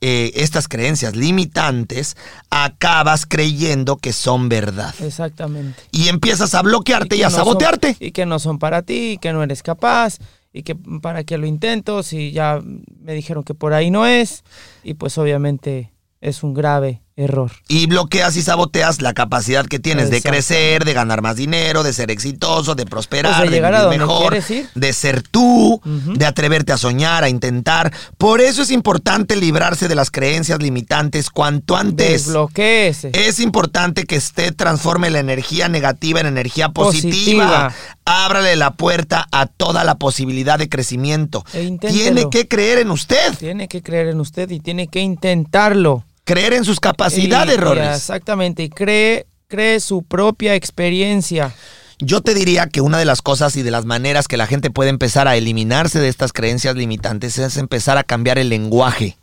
eh, 0.00 0.30
estas 0.36 0.68
creencias 0.68 1.16
limitantes, 1.16 2.16
acabas 2.50 3.26
creyendo 3.26 3.96
que 3.96 4.12
son 4.12 4.48
verdad. 4.48 4.94
Exactamente. 5.00 5.82
Y 5.90 6.06
empiezas 6.06 6.54
a 6.54 6.62
bloquearte 6.62 7.16
y, 7.16 7.24
a 7.24 7.30
sabotearte. 7.30 7.96
y 7.98 8.12
que 8.12 8.24
no 8.24 8.38
son 8.38 8.60
para 8.60 8.82
ti, 8.82 9.12
y 9.12 9.18
que 9.18 9.32
no 9.32 9.42
eres 9.42 9.64
capaz, 9.64 10.18
y 10.52 10.62
que 10.62 10.76
para 10.76 11.24
qué 11.24 11.36
lo 11.36 11.46
intento 11.46 12.04
si 12.04 12.30
ya 12.30 12.60
me 13.00 13.14
dijeron 13.14 13.42
que 13.42 13.54
por 13.54 13.72
ahí 13.72 13.90
no 13.90 14.06
es. 14.06 14.44
Y 14.84 14.94
pues 14.94 15.18
obviamente 15.18 15.92
es 16.20 16.44
un 16.44 16.54
grave 16.54 17.02
error. 17.18 17.50
Y 17.66 17.86
bloqueas 17.86 18.36
y 18.36 18.42
saboteas 18.42 19.02
la 19.02 19.12
capacidad 19.12 19.66
que 19.66 19.78
tienes 19.78 20.08
de 20.10 20.22
crecer, 20.22 20.84
de 20.84 20.92
ganar 20.92 21.20
más 21.20 21.36
dinero, 21.36 21.82
de 21.82 21.92
ser 21.92 22.10
exitoso, 22.10 22.74
de 22.74 22.86
prosperar, 22.86 23.38
pues 23.38 23.50
de, 23.50 23.56
llegar 23.56 23.74
a 23.74 23.88
mejor, 23.88 24.36
de 24.74 24.92
ser 24.92 25.22
tú, 25.22 25.80
de 25.84 26.24
atreverte 26.24 26.72
a 26.72 26.78
soñar, 26.78 27.24
a 27.24 27.28
intentar. 27.28 27.92
Por 28.16 28.40
eso 28.40 28.62
es 28.62 28.70
importante 28.70 29.36
librarse 29.36 29.88
de 29.88 29.96
las 29.96 30.10
creencias 30.10 30.62
limitantes 30.62 31.28
cuanto 31.30 31.76
antes. 31.76 32.26
Desbloqueese. 32.26 33.10
Es 33.12 33.40
importante 33.40 34.04
que 34.04 34.16
usted 34.16 34.54
transforme 34.54 35.10
la 35.10 35.18
energía 35.18 35.68
negativa 35.68 36.20
en 36.20 36.26
energía 36.26 36.68
positiva. 36.70 37.72
Ábrale 38.04 38.56
la 38.56 38.74
puerta 38.74 39.26
a 39.32 39.46
toda 39.46 39.84
la 39.84 39.96
posibilidad 39.96 40.58
de 40.58 40.68
crecimiento. 40.68 41.44
E 41.52 41.76
tiene 41.78 42.30
que 42.30 42.46
creer 42.46 42.78
en 42.78 42.90
usted. 42.90 43.36
Tiene 43.38 43.68
que 43.68 43.82
creer 43.82 44.06
en 44.08 44.20
usted 44.20 44.48
y 44.50 44.60
tiene 44.60 44.86
que 44.86 45.00
intentarlo 45.00 46.04
creer 46.28 46.52
en 46.52 46.64
sus 46.66 46.78
capacidades, 46.78 47.54
errores. 47.54 47.96
Exactamente, 47.96 48.62
y 48.62 48.68
cree, 48.68 49.26
cree 49.46 49.80
su 49.80 50.02
propia 50.02 50.54
experiencia. 50.54 51.54
Yo 51.98 52.20
te 52.20 52.34
diría 52.34 52.66
que 52.66 52.82
una 52.82 52.98
de 52.98 53.06
las 53.06 53.22
cosas 53.22 53.56
y 53.56 53.62
de 53.62 53.70
las 53.70 53.86
maneras 53.86 54.28
que 54.28 54.36
la 54.36 54.46
gente 54.46 54.70
puede 54.70 54.90
empezar 54.90 55.26
a 55.26 55.36
eliminarse 55.36 56.00
de 56.00 56.08
estas 56.08 56.34
creencias 56.34 56.76
limitantes 56.76 57.38
es 57.38 57.56
empezar 57.56 57.96
a 57.96 58.04
cambiar 58.04 58.38
el 58.38 58.50
lenguaje. 58.50 59.16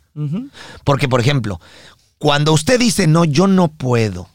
Porque, 0.82 1.08
por 1.08 1.20
ejemplo, 1.20 1.60
cuando 2.18 2.52
usted 2.52 2.80
dice, 2.80 3.06
no, 3.06 3.24
yo 3.24 3.46
no 3.46 3.68
puedo, 3.68 4.28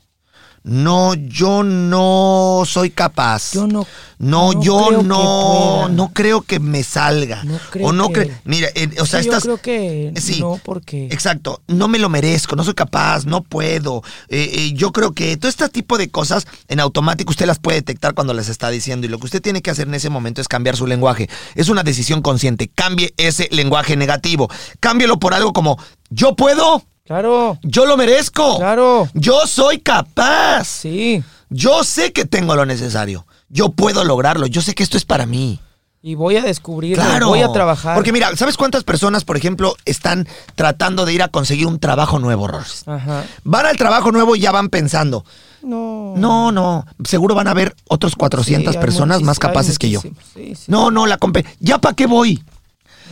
no, 0.64 1.16
yo 1.16 1.64
no 1.64 2.64
soy 2.68 2.92
capaz. 2.92 3.54
Yo 3.54 3.66
no. 3.66 3.88
No, 4.20 4.62
yo 4.62 5.02
no, 5.02 5.90
no 5.90 6.14
creo 6.14 6.44
que 6.44 6.60
me 6.60 6.84
salga. 6.84 7.44
No 7.44 7.60
creo 7.72 7.88
o 7.88 7.92
no 7.92 8.12
que... 8.12 8.32
Mira, 8.44 8.70
eh, 8.76 8.90
o 9.00 9.08
sea, 9.08 9.20
estás. 9.20 9.44
Yo 9.44 9.58
creo 9.58 9.62
que 9.62 10.14
sí, 10.22 10.40
no, 10.40 10.60
porque. 10.64 11.08
Exacto. 11.08 11.64
No 11.68 11.88
me 11.88 11.98
lo 11.98 12.08
merezco, 12.08 12.56
no 12.56 12.64
soy 12.64 12.76
capaz, 12.76 13.26
no 13.26 13.42
puedo. 13.42 14.04
Eh, 14.30 14.52
eh, 14.54 14.74
yo 14.74 14.92
creo 14.92 15.14
que 15.14 15.36
todo 15.38 15.50
este 15.50 15.68
tipo 15.70 15.98
de 15.98 16.12
cosas 16.12 16.46
en 16.68 16.80
automático 16.80 17.32
usted 17.32 17.48
las 17.48 17.58
puede 17.58 17.78
detectar 17.78 18.14
cuando 18.14 18.36
les 18.36 18.48
está 18.48 18.70
diciendo. 18.70 19.08
Y 19.08 19.10
lo 19.10 19.18
que 19.18 19.26
usted 19.26 19.42
tiene 19.42 19.64
que 19.64 19.72
hacer 19.72 19.88
en 19.88 19.96
ese 19.96 20.12
momento 20.12 20.42
es 20.42 20.48
cambiar 20.48 20.76
su 20.76 20.86
lenguaje. 20.86 21.28
Es 21.56 21.70
una 21.70 21.82
decisión 21.82 22.22
consciente. 22.22 22.70
Cambie 22.74 23.16
ese 23.18 23.48
lenguaje 23.52 23.98
negativo. 23.98 24.50
Cámbielo 24.80 25.18
por 25.18 25.34
algo 25.34 25.54
como 25.54 25.80
yo 26.12 26.36
puedo. 26.36 26.84
Claro. 27.12 27.60
Yo 27.62 27.86
lo 27.86 27.98
merezco. 27.98 28.58
Claro. 28.58 29.10
Yo 29.14 29.46
soy 29.46 29.80
capaz. 29.80 30.64
Sí. 30.66 31.22
Yo 31.50 31.84
sé 31.84 32.14
que 32.14 32.24
tengo 32.24 32.56
lo 32.56 32.66
necesario. 32.66 33.26
Yo 33.50 33.70
puedo 33.70 34.06
lograrlo. 34.06 34.48
Yo 34.48 34.62
sé 34.62 34.74
que 34.74 34.84
esto 34.84 34.96
es 34.96 35.04
para 35.04 35.26
mí. 35.26 35.60
Y 36.04 36.16
voy 36.16 36.38
a 36.38 36.42
descubrirlo, 36.42 37.04
claro, 37.04 37.28
voy 37.28 37.42
a 37.42 37.52
trabajar. 37.52 37.94
Porque 37.94 38.12
mira, 38.12 38.36
¿sabes 38.36 38.58
cuántas 38.58 38.84
personas, 38.84 39.24
por 39.24 39.38
ejemplo, 39.38 39.76
están 39.86 40.28
tratando 40.56 41.06
de 41.06 41.14
ir 41.14 41.22
a 41.22 41.28
conseguir 41.28 41.68
un 41.68 41.80
trabajo 41.80 42.18
nuevo, 42.18 42.48
Ross? 42.48 42.88
Ajá. 42.88 43.24
Van 43.44 43.68
al 43.68 43.78
trabajo 43.78 44.12
nuevo 44.12 44.36
y 44.36 44.40
ya 44.40 44.52
van 44.52 44.70
pensando. 44.70 45.24
No. 45.62 46.16
No, 46.18 46.52
no. 46.52 46.88
Seguro 47.04 47.36
van 47.36 47.48
a 47.48 47.52
haber 47.52 47.76
otros 47.88 48.16
400 48.16 48.78
personas 48.78 49.22
más 49.22 49.38
capaces 49.38 49.78
que 49.78 49.92
yo. 49.92 50.02
Sí, 50.34 50.54
no, 50.68 50.90
no, 50.90 51.06
la 51.06 51.18
compré. 51.18 51.46
¿Ya 51.60 51.78
para 51.78 51.96
qué 51.96 52.08
voy? 52.08 52.42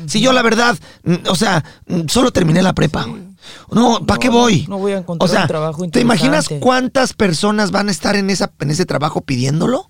Si 0.08 0.22
yo 0.22 0.32
la 0.34 0.42
verdad, 0.42 0.78
mm, 1.04 1.16
o 1.28 1.36
sea, 1.36 1.64
mm, 1.88 2.08
solo 2.08 2.32
terminé 2.32 2.64
la 2.64 2.74
prepa. 2.74 3.06
No, 3.72 4.06
¿para 4.06 4.20
qué 4.20 4.30
voy? 4.30 4.66
No, 4.68 4.78
voy 4.78 4.94
a 4.94 4.98
encontrar 4.98 5.42
un 5.42 5.48
trabajo 5.48 5.88
¿Te 5.90 6.02
imaginas 6.02 6.48
cuántas 6.60 7.14
personas 7.14 7.72
van 7.72 7.88
a 7.88 7.92
estar 7.92 8.16
en, 8.16 8.30
esa, 8.30 8.52
en 8.60 8.72
ese 8.72 8.86
trabajo 8.86 9.22
pidiéndolo? 9.22 9.90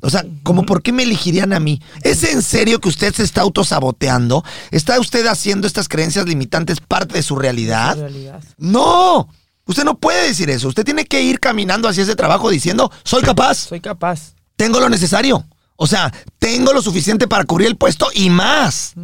O 0.00 0.10
sea, 0.10 0.24
como 0.42 0.64
por 0.64 0.82
qué 0.82 0.92
me 0.92 1.02
elegirían 1.02 1.52
a 1.52 1.60
mí? 1.60 1.80
¿Es 2.02 2.22
en 2.24 2.42
serio 2.42 2.80
que 2.80 2.88
usted 2.88 3.12
se 3.14 3.24
está 3.24 3.40
autosaboteando? 3.40 4.44
¿Está 4.70 5.00
usted 5.00 5.26
haciendo 5.26 5.66
estas 5.66 5.88
creencias 5.88 6.26
limitantes 6.26 6.80
parte 6.80 7.14
de 7.14 7.22
su 7.22 7.36
realidad? 7.36 7.96
realidad. 7.96 8.42
No. 8.58 9.28
Usted 9.66 9.84
no 9.84 9.98
puede 9.98 10.28
decir 10.28 10.50
eso. 10.50 10.68
Usted 10.68 10.84
tiene 10.84 11.04
que 11.04 11.22
ir 11.22 11.40
caminando 11.40 11.88
hacia 11.88 12.02
ese 12.02 12.16
trabajo 12.16 12.48
diciendo, 12.48 12.90
soy 13.04 13.22
capaz, 13.22 13.56
Soy 13.68 13.80
capaz. 13.80 14.34
tengo 14.56 14.80
lo 14.80 14.88
necesario. 14.88 15.44
O 15.80 15.86
sea, 15.86 16.12
tengo 16.40 16.72
lo 16.72 16.82
suficiente 16.82 17.28
para 17.28 17.44
cubrir 17.44 17.68
el 17.68 17.76
puesto 17.76 18.08
y 18.12 18.30
más. 18.30 18.94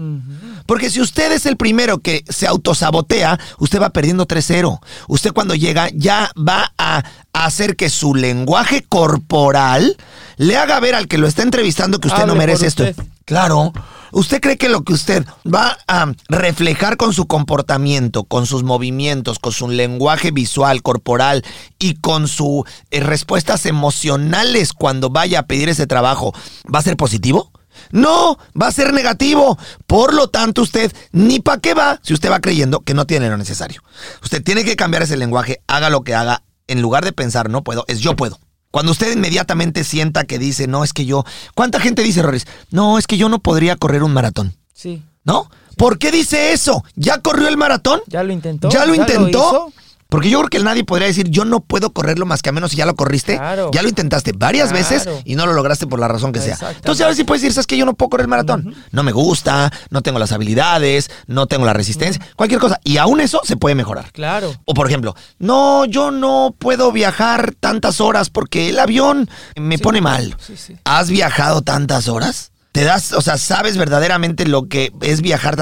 Porque 0.67 0.91
si 0.91 1.01
usted 1.01 1.31
es 1.31 1.47
el 1.47 1.57
primero 1.57 1.99
que 1.99 2.25
se 2.29 2.49
autosabotea, 2.49 3.39
usted 3.59 3.81
va 3.81 3.91
perdiendo 3.91 4.27
3-0. 4.27 4.81
Usted 5.07 5.33
cuando 5.33 5.55
llega 5.55 5.89
ya 5.95 6.33
va 6.37 6.73
a 6.77 7.05
hacer 7.33 7.77
que 7.77 7.89
su 7.91 8.17
lenguaje 8.17 8.85
corporal 8.89 9.97
le 10.37 10.57
haga 10.57 10.81
ver 10.81 10.97
al 10.97 11.07
que 11.07 11.17
lo 11.17 11.29
está 11.29 11.43
entrevistando 11.43 12.01
que 12.01 12.09
usted 12.09 12.27
no 12.27 12.35
merece 12.35 12.67
esto. 12.67 12.83
usted. 12.83 13.05
Claro. 13.25 13.73
¿Usted 14.13 14.41
cree 14.41 14.57
que 14.57 14.69
lo 14.69 14.85
que 14.85 14.93
usted 14.93 15.27
va 15.45 15.77
a 15.89 16.13
reflejar 16.29 16.97
con 16.97 17.13
su 17.13 17.27
comportamiento, 17.27 18.25
con 18.25 18.47
sus 18.47 18.63
movimientos, 18.63 19.41
con 19.41 19.53
su 19.53 19.69
lenguaje 19.69 20.31
visual, 20.31 20.83
corporal 20.83 21.45
y 21.81 21.95
con 21.97 22.29
sus 22.29 22.63
respuestas 22.93 23.67
emocionales 23.67 24.73
cuando 24.73 25.11
vaya 25.11 25.41
a 25.41 25.47
pedir 25.47 25.69
ese 25.69 25.89
trabajo 25.89 26.33
va 26.73 26.79
a 26.79 26.83
ser 26.83 26.97
positivo? 26.97 27.51
No, 27.91 28.39
va 28.61 28.69
a 28.69 28.73
ser 28.73 28.93
negativo. 28.93 29.59
Por 29.87 30.15
lo 30.15 30.29
tanto, 30.29 30.63
usted 30.63 30.93
ni 31.11 31.41
para 31.41 31.61
qué 31.61 31.75
va 31.75 31.99
si 32.03 32.15
usted 32.15 32.31
va 32.31 32.41
creyendo 32.41 32.81
que 32.81 32.95
no 32.95 33.07
tiene 33.07 33.29
lo 33.29 33.37
necesario. 33.37 33.83
Usted 34.23 34.43
tiene 34.45 34.65
que 34.65 34.77
cambiar 34.77 35.03
ese 35.03 35.17
lenguaje, 35.17 35.61
haga 35.67 35.91
lo 35.91 36.03
que 36.03 36.15
haga. 36.15 36.43
En 36.67 36.81
lugar 36.81 37.05
de 37.05 37.13
pensar 37.13 37.51
no 37.51 37.63
puedo, 37.65 37.85
es 37.89 38.01
yo 38.01 38.17
puedo. 38.17 38.39
Cuando 38.75 38.91
usted 38.91 39.13
inmediatamente 39.13 39.85
sienta 39.85 40.25
que 40.25 40.37
dice, 40.37 40.67
no, 40.67 40.83
es 40.83 40.93
que 40.93 41.07
yo... 41.07 41.25
¿Cuánta 41.55 41.79
gente 41.79 42.03
dice, 42.03 42.23
Roris? 42.23 42.45
No, 42.73 42.99
es 42.99 43.07
que 43.07 43.17
yo 43.17 43.29
no 43.29 43.39
podría 43.39 43.77
correr 43.77 44.03
un 44.03 44.13
maratón. 44.13 44.57
Sí. 44.73 45.01
¿No? 45.23 45.49
¿Por 45.77 45.97
qué 45.97 46.11
dice 46.11 46.53
eso? 46.53 46.85
¿Ya 46.97 47.21
corrió 47.21 47.47
el 47.47 47.57
maratón? 47.57 48.01
¿Ya 48.09 48.25
lo 48.25 48.33
intentó? 48.33 48.71
¿Ya 48.71 48.85
lo 48.85 48.97
intentó? 48.97 49.29
hizo? 49.29 49.73
Porque 50.15 50.31
yo 50.31 50.39
creo 50.39 50.49
que 50.49 50.59
nadie 50.61 50.85
podría 50.85 51.09
decir, 51.09 51.29
yo 51.29 51.45
no 51.45 51.59
puedo 51.61 51.93
correrlo 51.93 52.25
más 52.25 52.41
que 52.41 52.51
a 52.51 52.53
menos 52.53 52.71
si 52.71 52.77
ya 52.77 52.87
lo 52.87 52.95
corriste. 52.95 53.37
Claro. 53.37 53.71
Ya 53.73 53.83
lo 53.83 53.89
intentaste 53.89 54.33
varias 54.33 54.71
Claro. 54.71 54.89
veces 54.89 55.09
y 55.25 55.35
no 55.35 55.45
lo 55.47 55.53
lograste 55.55 55.87
por 55.89 55.99
la 55.99 56.07
razón 56.09 56.33
que 56.33 56.41
sea. 56.41 56.57
Entonces 56.77 57.03
ahora 57.03 57.17
sí 57.17 57.25
puedes 57.25 57.43
decir, 57.43 57.53
¿sabes 57.55 57.67
que 57.67 57.77
Yo 57.77 57.85
no 57.85 57.95
puedo 57.95 58.11
correr 58.11 58.25
el 58.25 58.29
maratón. 58.29 58.75
No 58.93 59.03
me 59.03 59.11
gusta, 59.13 59.73
no 59.91 60.03
tengo 60.03 60.19
las 60.21 60.31
habilidades, 60.31 61.11
no 61.27 61.47
tengo 61.47 61.67
la 61.67 61.73
resistencia, 61.73 62.25
cualquier 62.37 62.61
cosa. 62.61 62.79
Y 62.85 62.99
aún 62.99 63.21
eso 63.21 63.41
se 63.45 63.57
puede 63.57 63.75
mejorar. 63.75 64.13
Claro. 64.13 64.55
O 64.65 64.75
por 64.75 64.87
ejemplo, 64.87 65.15
no, 65.39 65.85
yo 65.87 66.11
no 66.13 66.55
puedo 66.59 66.93
viajar 66.93 67.53
tantas 67.59 68.01
horas 68.01 68.31
porque 68.31 68.69
el 68.71 68.79
avión 68.79 69.29
me 69.57 69.77
Sí. 69.79 69.83
pone 69.83 70.01
mal. 70.01 70.37
Sí, 70.39 70.57
sí. 70.57 70.77
¿Has 70.85 71.11
viajado 71.11 71.63
tantas 71.63 72.07
horas? 72.09 72.53
¿Te 72.73 72.83
das, 72.83 73.13
o 73.13 73.21
sea, 73.21 73.39
sabes 73.39 73.77
verdaderamente 73.77 74.47
lo 74.49 74.67
que 74.69 74.91
es 75.01 75.21
viajar 75.21 75.57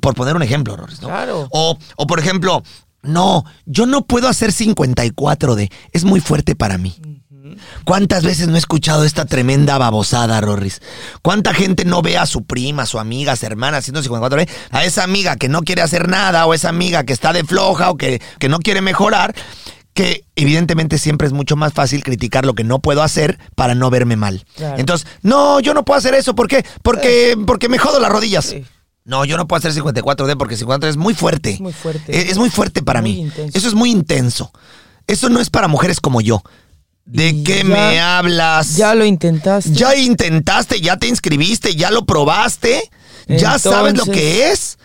por 0.00 0.14
poner 0.14 0.36
un 0.36 0.42
ejemplo, 0.42 0.76
¿no? 0.76 0.86
Claro. 0.86 1.48
O, 1.50 1.76
o 1.96 2.06
por 2.06 2.20
ejemplo, 2.20 2.62
no, 3.04 3.44
yo 3.66 3.86
no 3.86 4.06
puedo 4.06 4.28
hacer 4.28 4.50
54D, 4.50 5.70
es 5.92 6.04
muy 6.04 6.20
fuerte 6.20 6.54
para 6.54 6.78
mí. 6.78 6.94
¿Cuántas 7.84 8.24
veces 8.24 8.48
no 8.48 8.56
he 8.56 8.58
escuchado 8.58 9.04
esta 9.04 9.26
tremenda 9.26 9.78
babosada, 9.78 10.40
Rorris? 10.40 10.80
¿Cuánta 11.22 11.54
gente 11.54 11.84
no 11.84 12.02
ve 12.02 12.16
a 12.16 12.26
su 12.26 12.44
prima, 12.44 12.82
a 12.84 12.86
su 12.86 12.98
amiga, 12.98 13.32
a 13.32 13.36
su 13.36 13.46
hermana 13.46 13.78
haciendo 13.78 14.02
54D? 14.02 14.48
A 14.70 14.84
esa 14.84 15.04
amiga 15.04 15.36
que 15.36 15.48
no 15.48 15.62
quiere 15.62 15.82
hacer 15.82 16.08
nada, 16.08 16.46
o 16.46 16.54
esa 16.54 16.68
amiga 16.68 17.04
que 17.04 17.12
está 17.12 17.32
de 17.32 17.44
floja, 17.44 17.90
o 17.90 17.96
que, 17.96 18.20
que 18.38 18.48
no 18.48 18.58
quiere 18.58 18.80
mejorar, 18.80 19.34
que 19.92 20.24
evidentemente 20.36 20.98
siempre 20.98 21.26
es 21.26 21.32
mucho 21.32 21.56
más 21.56 21.72
fácil 21.72 22.02
criticar 22.02 22.44
lo 22.44 22.54
que 22.54 22.64
no 22.64 22.80
puedo 22.80 23.02
hacer 23.02 23.38
para 23.54 23.74
no 23.74 23.90
verme 23.90 24.16
mal. 24.16 24.44
Claro. 24.56 24.78
Entonces, 24.78 25.06
no, 25.22 25.60
yo 25.60 25.74
no 25.74 25.84
puedo 25.84 25.98
hacer 25.98 26.14
eso, 26.14 26.34
¿por 26.34 26.48
qué? 26.48 26.64
Porque, 26.82 27.36
porque 27.46 27.68
me 27.68 27.78
jodo 27.78 28.00
las 28.00 28.10
rodillas. 28.10 28.46
Sí. 28.46 28.64
No, 29.04 29.24
yo 29.26 29.36
no 29.36 29.46
puedo 29.46 29.58
hacer 29.58 29.72
54D 29.72 30.36
porque 30.38 30.56
54D 30.56 30.88
es 30.88 30.96
muy 30.96 31.14
fuerte. 31.14 31.50
Es 31.50 31.60
muy 31.60 31.72
fuerte. 31.74 32.16
Es, 32.18 32.30
es 32.30 32.38
muy 32.38 32.48
fuerte 32.50 32.82
para 32.82 33.02
Muy 33.02 33.12
mí. 33.14 33.20
intenso. 33.20 33.58
Eso 33.58 33.68
es 33.68 33.74
muy 33.74 33.90
intenso. 33.90 34.50
Eso 35.06 35.28
no 35.28 35.40
es 35.40 35.50
para 35.50 35.68
mujeres 35.68 36.00
como 36.00 36.20
yo. 36.22 36.42
¿De 37.04 37.28
Y 37.28 37.44
qué 37.44 37.58
ya- 37.58 37.64
me 37.64 38.00
hablas? 38.00 38.76
Ya 38.76 38.94
lo 38.94 39.04
intentaste. 39.04 39.72
Ya 39.72 39.94
intentaste, 39.94 40.80
ya 40.80 40.96
te 40.96 41.06
inscribiste, 41.06 41.74
ya 41.76 41.90
lo 41.90 42.06
probaste. 42.06 42.90
Ya 43.28 43.58
sabes 43.58 43.94
lo 43.96 44.04
que 44.06 44.50
es. 44.50 44.78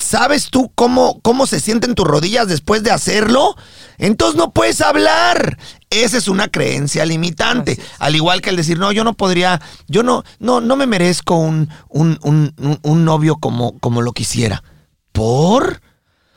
¿Sabes 0.00 0.48
tú 0.50 0.70
cómo, 0.74 1.20
cómo 1.22 1.46
se 1.46 1.60
sienten 1.60 1.94
tus 1.94 2.06
rodillas 2.06 2.46
después 2.48 2.82
de 2.84 2.90
hacerlo? 2.92 3.56
Entonces 3.98 4.36
no 4.36 4.52
puedes 4.52 4.80
hablar. 4.80 5.58
Esa 5.90 6.18
es 6.18 6.26
una 6.28 6.48
creencia 6.48 7.04
limitante. 7.06 7.78
Al 8.00 8.16
igual 8.16 8.40
que 8.40 8.50
el 8.50 8.56
decir, 8.56 8.78
no, 8.78 8.90
yo 8.92 9.04
no 9.04 9.14
podría, 9.14 9.60
yo 9.86 10.02
no, 10.02 10.24
no, 10.40 10.60
no 10.60 10.74
me 10.76 10.86
merezco 10.86 11.36
un, 11.36 11.68
un, 11.88 12.18
un- 12.22 12.78
un- 12.82 13.04
novio 13.04 13.36
como, 13.36 13.78
como 13.78 14.02
lo 14.02 14.12
quisiera. 14.12 14.62
¿Por? 15.12 15.80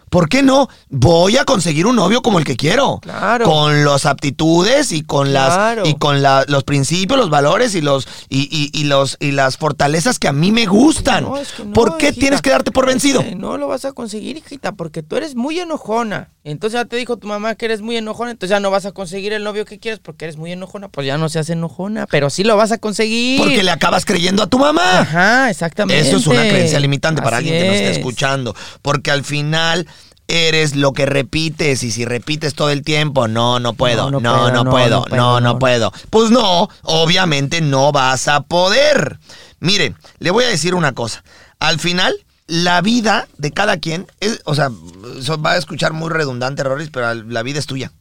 ¿Por 0.09 0.27
qué 0.27 0.41
no? 0.41 0.69
Voy 0.89 1.37
a 1.37 1.45
conseguir 1.45 1.85
un 1.85 1.95
novio 1.95 2.21
como 2.23 2.39
el 2.39 2.45
que 2.45 2.55
quiero. 2.57 2.97
Claro. 2.99 3.45
Con 3.45 3.85
las 3.85 4.07
aptitudes 4.07 4.91
y 4.91 5.03
con 5.03 5.27
Claro. 5.29 5.81
las 5.81 5.89
y 5.89 5.95
con 5.95 6.21
la- 6.23 6.45
los 6.47 6.63
principios, 6.63 7.19
los 7.19 7.29
valores 7.29 7.75
y 7.75 7.81
los 7.81 8.07
y, 8.27 8.49
y- 8.51 8.71
y 8.79 8.85
los 8.85 9.17
y 9.19 9.31
las 9.31 9.57
fortalezas 9.57 10.17
que 10.17 10.27
a 10.27 10.33
mí 10.33 10.51
me 10.51 10.65
gustan. 10.65 11.25
No, 11.25 11.37
es 11.37 11.51
que 11.51 11.63
no, 11.63 11.73
¿Por 11.73 11.97
qué 11.97 12.07
hijita. 12.07 12.19
tienes 12.21 12.41
que 12.41 12.49
darte 12.49 12.71
por 12.71 12.87
vencido? 12.87 13.23
No 13.35 13.57
lo 13.57 13.67
vas 13.67 13.85
a 13.85 13.91
conseguir, 13.93 14.37
hijita, 14.37 14.71
porque 14.71 15.03
tú 15.03 15.15
eres 15.15 15.35
muy 15.35 15.59
enojona. 15.59 16.29
Entonces 16.51 16.79
ya 16.79 16.85
te 16.85 16.95
dijo 16.97 17.17
tu 17.17 17.27
mamá 17.27 17.55
que 17.55 17.65
eres 17.65 17.81
muy 17.81 17.97
enojona, 17.97 18.31
entonces 18.31 18.49
ya 18.51 18.59
no 18.59 18.71
vas 18.71 18.85
a 18.85 18.91
conseguir 18.91 19.33
el 19.33 19.43
novio 19.43 19.65
que 19.65 19.79
quieres 19.79 19.99
porque 19.99 20.25
eres 20.25 20.37
muy 20.37 20.51
enojona. 20.51 20.89
Pues 20.89 21.05
ya 21.07 21.17
no 21.17 21.29
se 21.29 21.39
hace 21.39 21.53
enojona, 21.53 22.07
pero 22.07 22.29
sí 22.29 22.43
lo 22.43 22.57
vas 22.57 22.71
a 22.71 22.77
conseguir. 22.77 23.39
Porque 23.39 23.63
le 23.63 23.71
acabas 23.71 24.05
creyendo 24.05 24.43
a 24.43 24.47
tu 24.47 24.59
mamá. 24.59 24.99
Ajá, 24.99 25.49
exactamente. 25.49 26.07
Eso 26.07 26.17
es 26.17 26.27
una 26.27 26.41
creencia 26.41 26.79
limitante 26.79 27.21
para 27.21 27.37
alguien 27.37 27.55
que 27.55 27.67
nos 27.67 27.75
esté 27.75 27.91
es. 27.91 27.97
escuchando. 27.97 28.55
Porque 28.81 29.11
al 29.11 29.23
final 29.23 29.87
eres 30.29 30.75
lo 30.75 30.93
que 30.93 31.05
repites 31.05 31.83
y 31.83 31.91
si 31.91 32.05
repites 32.05 32.53
todo 32.53 32.69
el 32.69 32.83
tiempo, 32.83 33.27
no, 33.27 33.59
no 33.59 33.73
puedo, 33.73 34.11
no, 34.11 34.19
No, 34.19 34.51
no, 34.51 34.63
no 34.63 34.71
puedo, 34.71 35.01
puedo, 35.03 35.15
no, 35.15 35.15
no, 35.15 35.41
no 35.41 35.53
no, 35.53 35.59
puedo, 35.59 35.91
puedo. 35.91 36.07
Pues 36.09 36.31
no, 36.31 36.69
obviamente 36.83 37.61
no 37.61 37.91
vas 37.91 38.27
a 38.27 38.41
poder. 38.41 39.19
Mire, 39.59 39.95
le 40.19 40.31
voy 40.31 40.45
a 40.45 40.49
decir 40.49 40.75
una 40.75 40.93
cosa. 40.93 41.23
Al 41.59 41.79
final, 41.79 42.15
la 42.49 42.81
vida 42.81 43.27
de 43.37 43.51
cada 43.51 43.77
quien, 43.77 44.07
es, 44.19 44.41
o 44.43 44.55
sea, 44.55 44.69
va 44.69 45.51
a 45.51 45.57
escuchar 45.57 45.93
muy 45.93 46.09
redundante, 46.09 46.63
Roris, 46.63 46.89
pero 46.91 47.13
la 47.13 47.43
vida 47.43 47.59
es 47.59 47.67
tuya. 47.67 47.91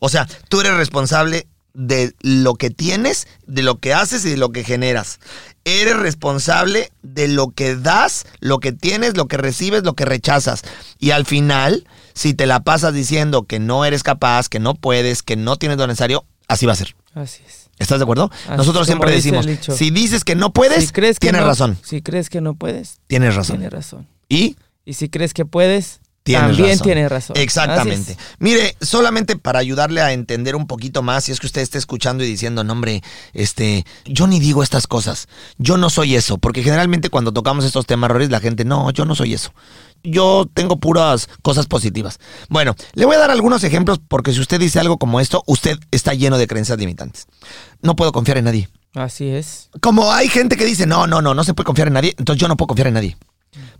O 0.00 0.08
sea, 0.08 0.26
tú 0.48 0.60
eres 0.60 0.74
responsable 0.74 1.46
de 1.74 2.12
lo 2.20 2.54
que 2.54 2.70
tienes, 2.70 3.28
de 3.46 3.62
lo 3.62 3.78
que 3.78 3.94
haces 3.94 4.24
y 4.24 4.30
de 4.30 4.36
lo 4.36 4.50
que 4.50 4.64
generas. 4.64 5.20
Eres 5.64 5.96
responsable 5.96 6.90
de 7.02 7.28
lo 7.28 7.50
que 7.50 7.76
das, 7.76 8.26
lo 8.40 8.58
que 8.58 8.72
tienes, 8.72 9.16
lo 9.16 9.26
que 9.26 9.36
recibes, 9.36 9.84
lo 9.84 9.94
que 9.94 10.04
rechazas. 10.04 10.62
Y 10.98 11.12
al 11.12 11.24
final, 11.24 11.86
si 12.14 12.34
te 12.34 12.46
la 12.46 12.64
pasas 12.64 12.94
diciendo 12.94 13.44
que 13.44 13.60
no 13.60 13.84
eres 13.84 14.02
capaz, 14.02 14.48
que 14.48 14.58
no 14.58 14.74
puedes, 14.74 15.22
que 15.22 15.36
no 15.36 15.56
tienes 15.56 15.78
lo 15.78 15.86
necesario, 15.86 16.24
así 16.48 16.66
va 16.66 16.72
a 16.72 16.76
ser. 16.76 16.96
Así 17.14 17.42
es. 17.46 17.67
¿Estás 17.78 17.98
de 17.98 18.02
acuerdo? 18.04 18.30
Así 18.46 18.56
Nosotros 18.56 18.86
siempre 18.86 19.10
decimos, 19.12 19.46
dicho. 19.46 19.72
si 19.76 19.90
dices 19.90 20.24
que 20.24 20.34
no 20.34 20.52
puedes, 20.52 20.86
Si 20.86 20.92
crees 20.92 21.18
que 21.18 21.26
tienes 21.26 21.42
no- 21.42 21.46
razón. 21.46 21.78
Si 21.82 22.02
crees 22.02 22.28
que 22.30 22.40
no 22.40 22.54
puedes, 22.54 22.98
Tienes 23.06 23.34
razón. 23.34 23.56
tienes 23.56 23.72
razón. 23.72 24.06
Y 24.28 24.56
Y 24.84 24.94
si 24.94 25.08
crees 25.10 25.34
que 25.34 25.44
puedes, 25.44 26.00
Tienes 26.22 26.46
también 26.48 26.68
razón. 26.70 26.84
tienes 26.84 27.10
razón. 27.10 27.36
Exactamente. 27.38 28.16
Mire, 28.38 28.76
solamente 28.80 29.36
para 29.36 29.58
ayudarle 29.58 30.00
a 30.02 30.12
entender 30.12 30.56
un 30.56 30.66
poquito 30.66 31.02
más, 31.02 31.24
si 31.24 31.32
es 31.32 31.40
que 31.40 31.46
usted 31.46 31.60
está 31.62 31.76
escuchando 31.78 32.24
y 32.24 32.26
diciendo, 32.26 32.64
no, 32.64 32.72
hombre, 32.72 33.02
este, 33.32 33.84
yo 34.04 34.26
ni 34.26 34.40
digo 34.40 34.62
estas 34.62 34.86
cosas. 34.86 35.28
Yo 35.58 35.76
no 35.76 35.88
soy 35.90 36.16
eso. 36.16 36.38
Porque 36.38 36.62
generalmente 36.62 37.08
cuando 37.10 37.32
tocamos 37.32 37.64
estos 37.64 37.86
temas, 37.86 38.10
Roris, 38.10 38.30
la 38.30 38.40
gente, 38.40 38.64
no, 38.64 38.90
yo 38.90 39.04
no 39.04 39.14
soy 39.14 39.34
eso. 39.34 39.52
Yo 40.02 40.48
tengo 40.52 40.78
puras 40.78 41.28
cosas 41.42 41.66
positivas. 41.66 42.18
Bueno, 42.48 42.74
le 42.94 43.04
voy 43.04 43.16
a 43.16 43.18
dar 43.18 43.30
algunos 43.30 43.64
ejemplos 43.64 44.00
porque 44.06 44.32
si 44.32 44.40
usted 44.40 44.60
dice 44.60 44.78
algo 44.78 44.98
como 44.98 45.20
esto, 45.20 45.42
usted 45.46 45.78
está 45.90 46.14
lleno 46.14 46.38
de 46.38 46.46
creencias 46.46 46.78
limitantes. 46.78 47.26
No 47.82 47.96
puedo 47.96 48.12
confiar 48.12 48.38
en 48.38 48.44
nadie. 48.44 48.68
Así 48.94 49.28
es. 49.28 49.70
Como 49.80 50.12
hay 50.12 50.28
gente 50.28 50.56
que 50.56 50.64
dice, 50.64 50.86
no, 50.86 51.06
no, 51.06 51.20
no, 51.20 51.34
no 51.34 51.44
se 51.44 51.54
puede 51.54 51.66
confiar 51.66 51.88
en 51.88 51.94
nadie, 51.94 52.14
entonces 52.18 52.40
yo 52.40 52.48
no 52.48 52.56
puedo 52.56 52.68
confiar 52.68 52.88
en 52.88 52.94
nadie. 52.94 53.16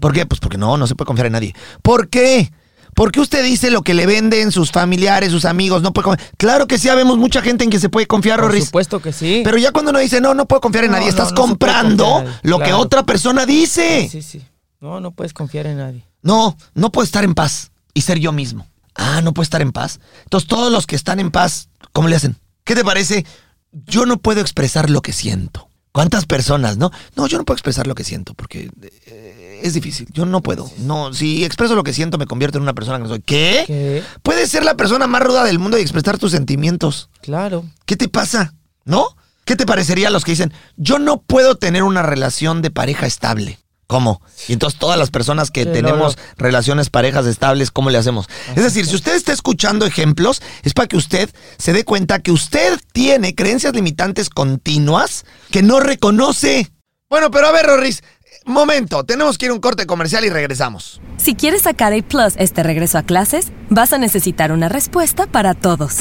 ¿Por 0.01 0.13
qué? 0.13 0.27
Pues 0.27 0.41
porque 0.41 0.59
no, 0.59 0.77
no 0.77 0.87
se 0.87 0.95
puede 0.95 1.07
confiar 1.07 1.27
en 1.27 1.33
nadie. 1.33 1.55
¿Por 1.83 2.09
qué? 2.09 2.51
¿Por 2.95 3.13
qué 3.13 3.21
usted 3.21 3.45
dice 3.45 3.71
lo 3.71 3.83
que 3.83 3.95
le 3.95 4.07
venden 4.07 4.51
sus 4.51 4.73
familiares, 4.73 5.31
sus 5.31 5.45
amigos? 5.45 5.83
No 5.83 5.93
puede 5.93 6.05
confiar? 6.07 6.31
Claro 6.37 6.67
que 6.67 6.79
sí, 6.79 6.89
habemos 6.89 7.17
mucha 7.17 7.43
gente 7.43 7.65
en 7.65 7.71
que 7.71 7.79
se 7.79 7.89
puede 7.89 8.07
confiar, 8.07 8.41
Por 8.41 8.61
supuesto 8.61 9.01
que 9.01 9.13
sí. 9.13 9.43
Pero 9.45 9.57
ya 9.57 9.71
cuando 9.73 9.91
uno 9.91 10.01
dice, 10.01 10.21
no, 10.21 10.35
no 10.35 10.47
puedo 10.47 10.61
confiar 10.61 10.85
en 10.85 10.91
No, 10.91 10.97
nadie, 10.97 11.07
no, 11.07 11.11
estás 11.11 11.31
no 11.31 11.37
comprando 11.37 12.05
confiar 12.05 12.27
en 12.27 12.33
nadie, 12.33 12.51
lo 12.51 12.59
que 12.59 12.73
otra 12.73 13.05
persona 13.05 13.47
dice. 13.47 14.09
Sí, 14.11 14.23
sí. 14.23 14.45
No, 14.81 15.01
no 15.01 15.13
puedes 15.13 15.33
confiar 15.33 15.67
en 15.67 15.79
nadie. 15.79 16.08
No, 16.23 16.57
no 16.75 16.93
puedo 16.93 17.05
estar 17.05 17.25
en 17.25 17.35
paz 17.35 17.71
y 17.95 18.03
ser 18.03 18.19
yo 18.19 18.33
mismo. 18.33 18.67
Ah, 18.95 19.21
no 19.23 19.33
puedo 19.33 19.45
estar 19.45 19.63
en 19.63 19.73
paz. 19.73 20.01
Entonces, 20.25 20.49
todos 20.49 20.73
los 20.73 20.87
que 20.87 20.97
están 20.97 21.21
en 21.21 21.31
paz, 21.31 21.69
¿cómo 21.93 22.09
le 22.09 22.17
hacen? 22.17 22.37
¿Qué 22.65 22.75
te 22.75 22.85
parece? 22.85 23.25
Yo 23.73 24.07
no 24.07 24.19
puedo 24.19 24.41
expresar 24.41 24.91
lo 24.91 25.03
que 25.03 25.13
siento. 25.13 25.69
¿Cuántas 25.93 26.27
personas, 26.27 26.77
no? 26.77 26.91
No, 27.17 27.27
yo 27.27 27.39
no 27.39 27.45
puedo 27.45 27.57
expresar 27.57 27.87
lo 27.87 27.95
que 27.95 28.05
siento 28.05 28.35
porque 28.35 28.71
eh, 29.07 29.61
es 29.63 29.75
difícil. 29.75 30.07
Yo 30.13 30.27
no 30.27 30.43
puedo. 30.43 30.71
No, 30.79 31.13
si 31.13 31.45
expreso 31.45 31.75
lo 31.75 31.83
que 31.83 31.93
siento, 31.93 32.19
me 32.19 32.27
convierto 32.27 32.59
en 32.59 32.63
una 32.63 32.75
persona 32.75 32.99
que 32.99 33.05
no 33.05 33.09
soy. 33.09 33.21
¿Qué? 33.21 33.65
¿Qué? 33.67 34.03
Puedes 34.23 34.51
ser 34.51 34.65
la 34.65 34.77
persona 34.77 35.07
más 35.07 35.23
ruda 35.23 35.45
del 35.45 35.59
mundo 35.59 35.79
y 35.79 35.81
expresar 35.81 36.19
tus 36.19 36.33
sentimientos. 36.33 37.09
Claro. 37.21 37.65
¿Qué 37.87 37.97
te 37.97 38.09
pasa? 38.09 38.55
¿No? 38.85 39.17
¿Qué 39.45 39.57
te 39.57 39.67
parecería 39.67 40.09
a 40.09 40.11
los 40.11 40.25
que 40.25 40.33
dicen, 40.33 40.53
yo 40.77 40.99
no 40.99 41.23
puedo 41.23 41.57
tener 41.57 41.83
una 41.83 42.03
relación 42.03 42.61
de 42.61 42.71
pareja 42.71 43.07
estable? 43.07 43.59
¿Cómo? 43.89 44.21
Y 44.49 44.53
entonces 44.53 44.79
todas 44.79 44.99
las 44.99 45.11
personas 45.11 45.51
que 45.51 45.63
Sí, 45.63 45.69
no, 45.69 45.73
tenemos 45.73 46.17
no. 46.19 46.23
relaciones 46.37 46.91
parejas 46.91 47.25
estables, 47.25 47.71
¿cómo 47.71 47.89
le 47.89 47.97
hacemos? 47.97 48.27
Es 48.55 48.63
decir, 48.63 48.85
si 48.87 48.95
usted 48.95 49.15
está 49.17 49.33
escuchando 49.33 49.87
ejemplos, 49.87 50.43
es 50.63 50.75
para 50.75 50.89
que 50.89 50.99
usted 50.99 51.31
se 51.57 51.73
dé 51.73 51.85
cuenta 51.85 52.19
que 52.19 52.31
usted 52.31 52.79
tiene 52.93 53.35
creencias 53.35 53.75
limitantes 53.75 54.29
continuas 54.29 55.25
que 55.51 55.63
no 55.63 55.81
reconoce. 55.81 56.71
Bueno, 57.09 57.31
pero 57.31 57.47
a 57.47 57.53
ver, 57.53 57.65
Rorris, 57.65 58.03
momento, 58.45 59.05
tenemos 59.05 59.39
que 59.39 59.47
ir 59.47 59.53
a 59.53 59.55
un 59.55 59.61
corte 59.61 59.87
comercial 59.87 60.23
y 60.27 60.29
regresamos. 60.29 61.01
Si 61.17 61.35
quieres 61.35 61.63
sacar 61.63 61.95
A 61.95 62.03
Plus 62.03 62.35
este 62.37 62.63
regreso 62.63 62.99
a 62.99 63.05
clases, 63.05 63.53
vas 63.71 63.95
a 63.95 63.99
necesitar 63.99 64.53
una 64.53 64.69
respuesta 64.69 65.27
para 65.27 65.55
todos. 65.55 65.97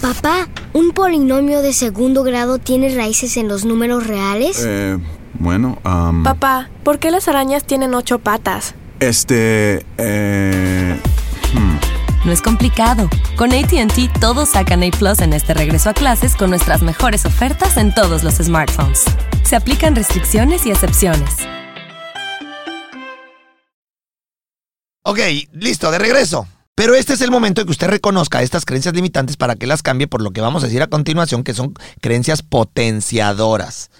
Papá, 0.00 0.48
¿un 0.72 0.90
polinomio 0.90 1.62
de 1.62 1.72
segundo 1.72 2.22
grado 2.24 2.58
tiene 2.58 2.94
raíces 2.94 3.36
en 3.36 3.46
los 3.48 3.64
números 3.64 4.06
reales? 4.06 4.62
Eh, 4.66 4.98
bueno, 5.38 5.78
am, 5.84 6.22
Papá, 6.22 6.68
¿por 6.82 6.98
qué 6.98 7.10
las 7.10 7.28
arañas 7.28 7.64
tienen 7.64 7.94
ocho 7.94 8.18
patas? 8.18 8.74
este, 9.00 9.84
eh, 9.98 10.98
No 12.24 12.32
es 12.32 12.40
complicado. 12.42 13.08
Con 13.36 13.52
ATT 13.52 14.18
todos 14.20 14.48
sacan 14.50 14.82
A 14.82 14.90
Plus 14.90 15.20
en 15.20 15.32
este 15.32 15.54
regreso 15.54 15.90
a 15.90 15.94
clases 15.94 16.34
con 16.34 16.50
nuestras 16.50 16.82
mejores 16.82 17.24
ofertas 17.26 17.76
en 17.76 17.94
todos 17.94 18.24
los 18.24 18.34
smartphones. 18.36 19.04
Se 19.44 19.54
aplican 19.54 19.94
restricciones 19.94 20.66
y 20.66 20.70
excepciones. 20.70 21.30
Ok, 25.04 25.20
listo, 25.52 25.90
de 25.90 25.98
regreso. 25.98 26.48
Pero 26.74 26.94
este 26.94 27.14
es 27.14 27.20
el 27.20 27.30
momento 27.30 27.60
de 27.60 27.64
que 27.66 27.70
usted 27.70 27.86
reconozca 27.88 28.42
estas 28.42 28.64
creencias 28.64 28.94
limitantes 28.94 29.36
para 29.36 29.54
que 29.54 29.66
las 29.66 29.82
cambie 29.82 30.08
por 30.08 30.20
lo 30.20 30.32
que 30.32 30.40
vamos 30.40 30.62
a 30.62 30.66
decir 30.66 30.82
a 30.82 30.88
continuación, 30.88 31.42
que 31.44 31.54
son 31.54 31.74
creencias 32.00 32.42
potenciadoras. 32.42 33.90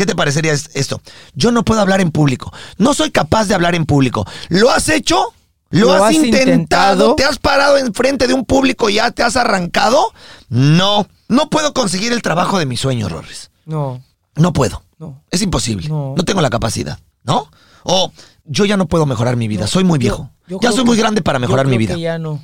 ¿Qué 0.00 0.06
te 0.06 0.14
parecería 0.14 0.54
es- 0.54 0.70
esto? 0.72 1.02
Yo 1.34 1.50
no 1.52 1.62
puedo 1.62 1.82
hablar 1.82 2.00
en 2.00 2.10
público. 2.10 2.50
No 2.78 2.94
soy 2.94 3.10
capaz 3.10 3.44
de 3.48 3.54
hablar 3.54 3.74
en 3.74 3.84
público. 3.84 4.26
¿Lo 4.48 4.70
has 4.70 4.88
hecho? 4.88 5.34
¿Lo, 5.68 5.94
¿Lo 5.98 6.02
has, 6.02 6.14
intentado? 6.14 6.40
intentado? 6.52 7.14
¿Te 7.16 7.24
has 7.24 7.38
parado 7.38 7.76
enfrente 7.76 8.26
de 8.26 8.32
un 8.32 8.46
público 8.46 8.88
y 8.88 8.94
ya 8.94 9.10
te 9.10 9.22
has 9.22 9.36
arrancado? 9.36 10.14
No. 10.48 11.06
No 11.28 11.50
puedo 11.50 11.74
conseguir 11.74 12.14
el 12.14 12.22
trabajo 12.22 12.58
de 12.58 12.64
mis 12.64 12.80
sueños, 12.80 13.12
Rorris. 13.12 13.50
No, 13.66 14.02
No 14.36 14.54
puedo. 14.54 14.82
no. 14.96 15.22
Es 15.30 15.42
imposible. 15.42 15.86
No. 15.90 16.14
No. 16.16 16.24
tengo 16.24 16.40
la 16.40 16.48
capacidad, 16.48 16.98
¿no? 17.24 17.50
O 17.82 18.10
yo 18.46 18.64
ya 18.64 18.78
no 18.78 18.88
puedo 18.88 19.04
mejorar 19.04 19.36
mi 19.36 19.48
vida. 19.48 19.60
No, 19.60 19.66
soy 19.66 19.84
muy 19.84 19.98
viejo. 19.98 20.30
Yo 20.50 20.58
ya 20.60 20.70
soy 20.70 20.80
que- 20.80 20.84
muy 20.84 20.96
grande 20.98 21.22
para 21.22 21.38
yo 21.38 21.40
mejorar 21.40 21.66
mi 21.66 21.78
vida. 21.78 21.94
que 21.94 22.00
ya 22.00 22.18
no. 22.18 22.42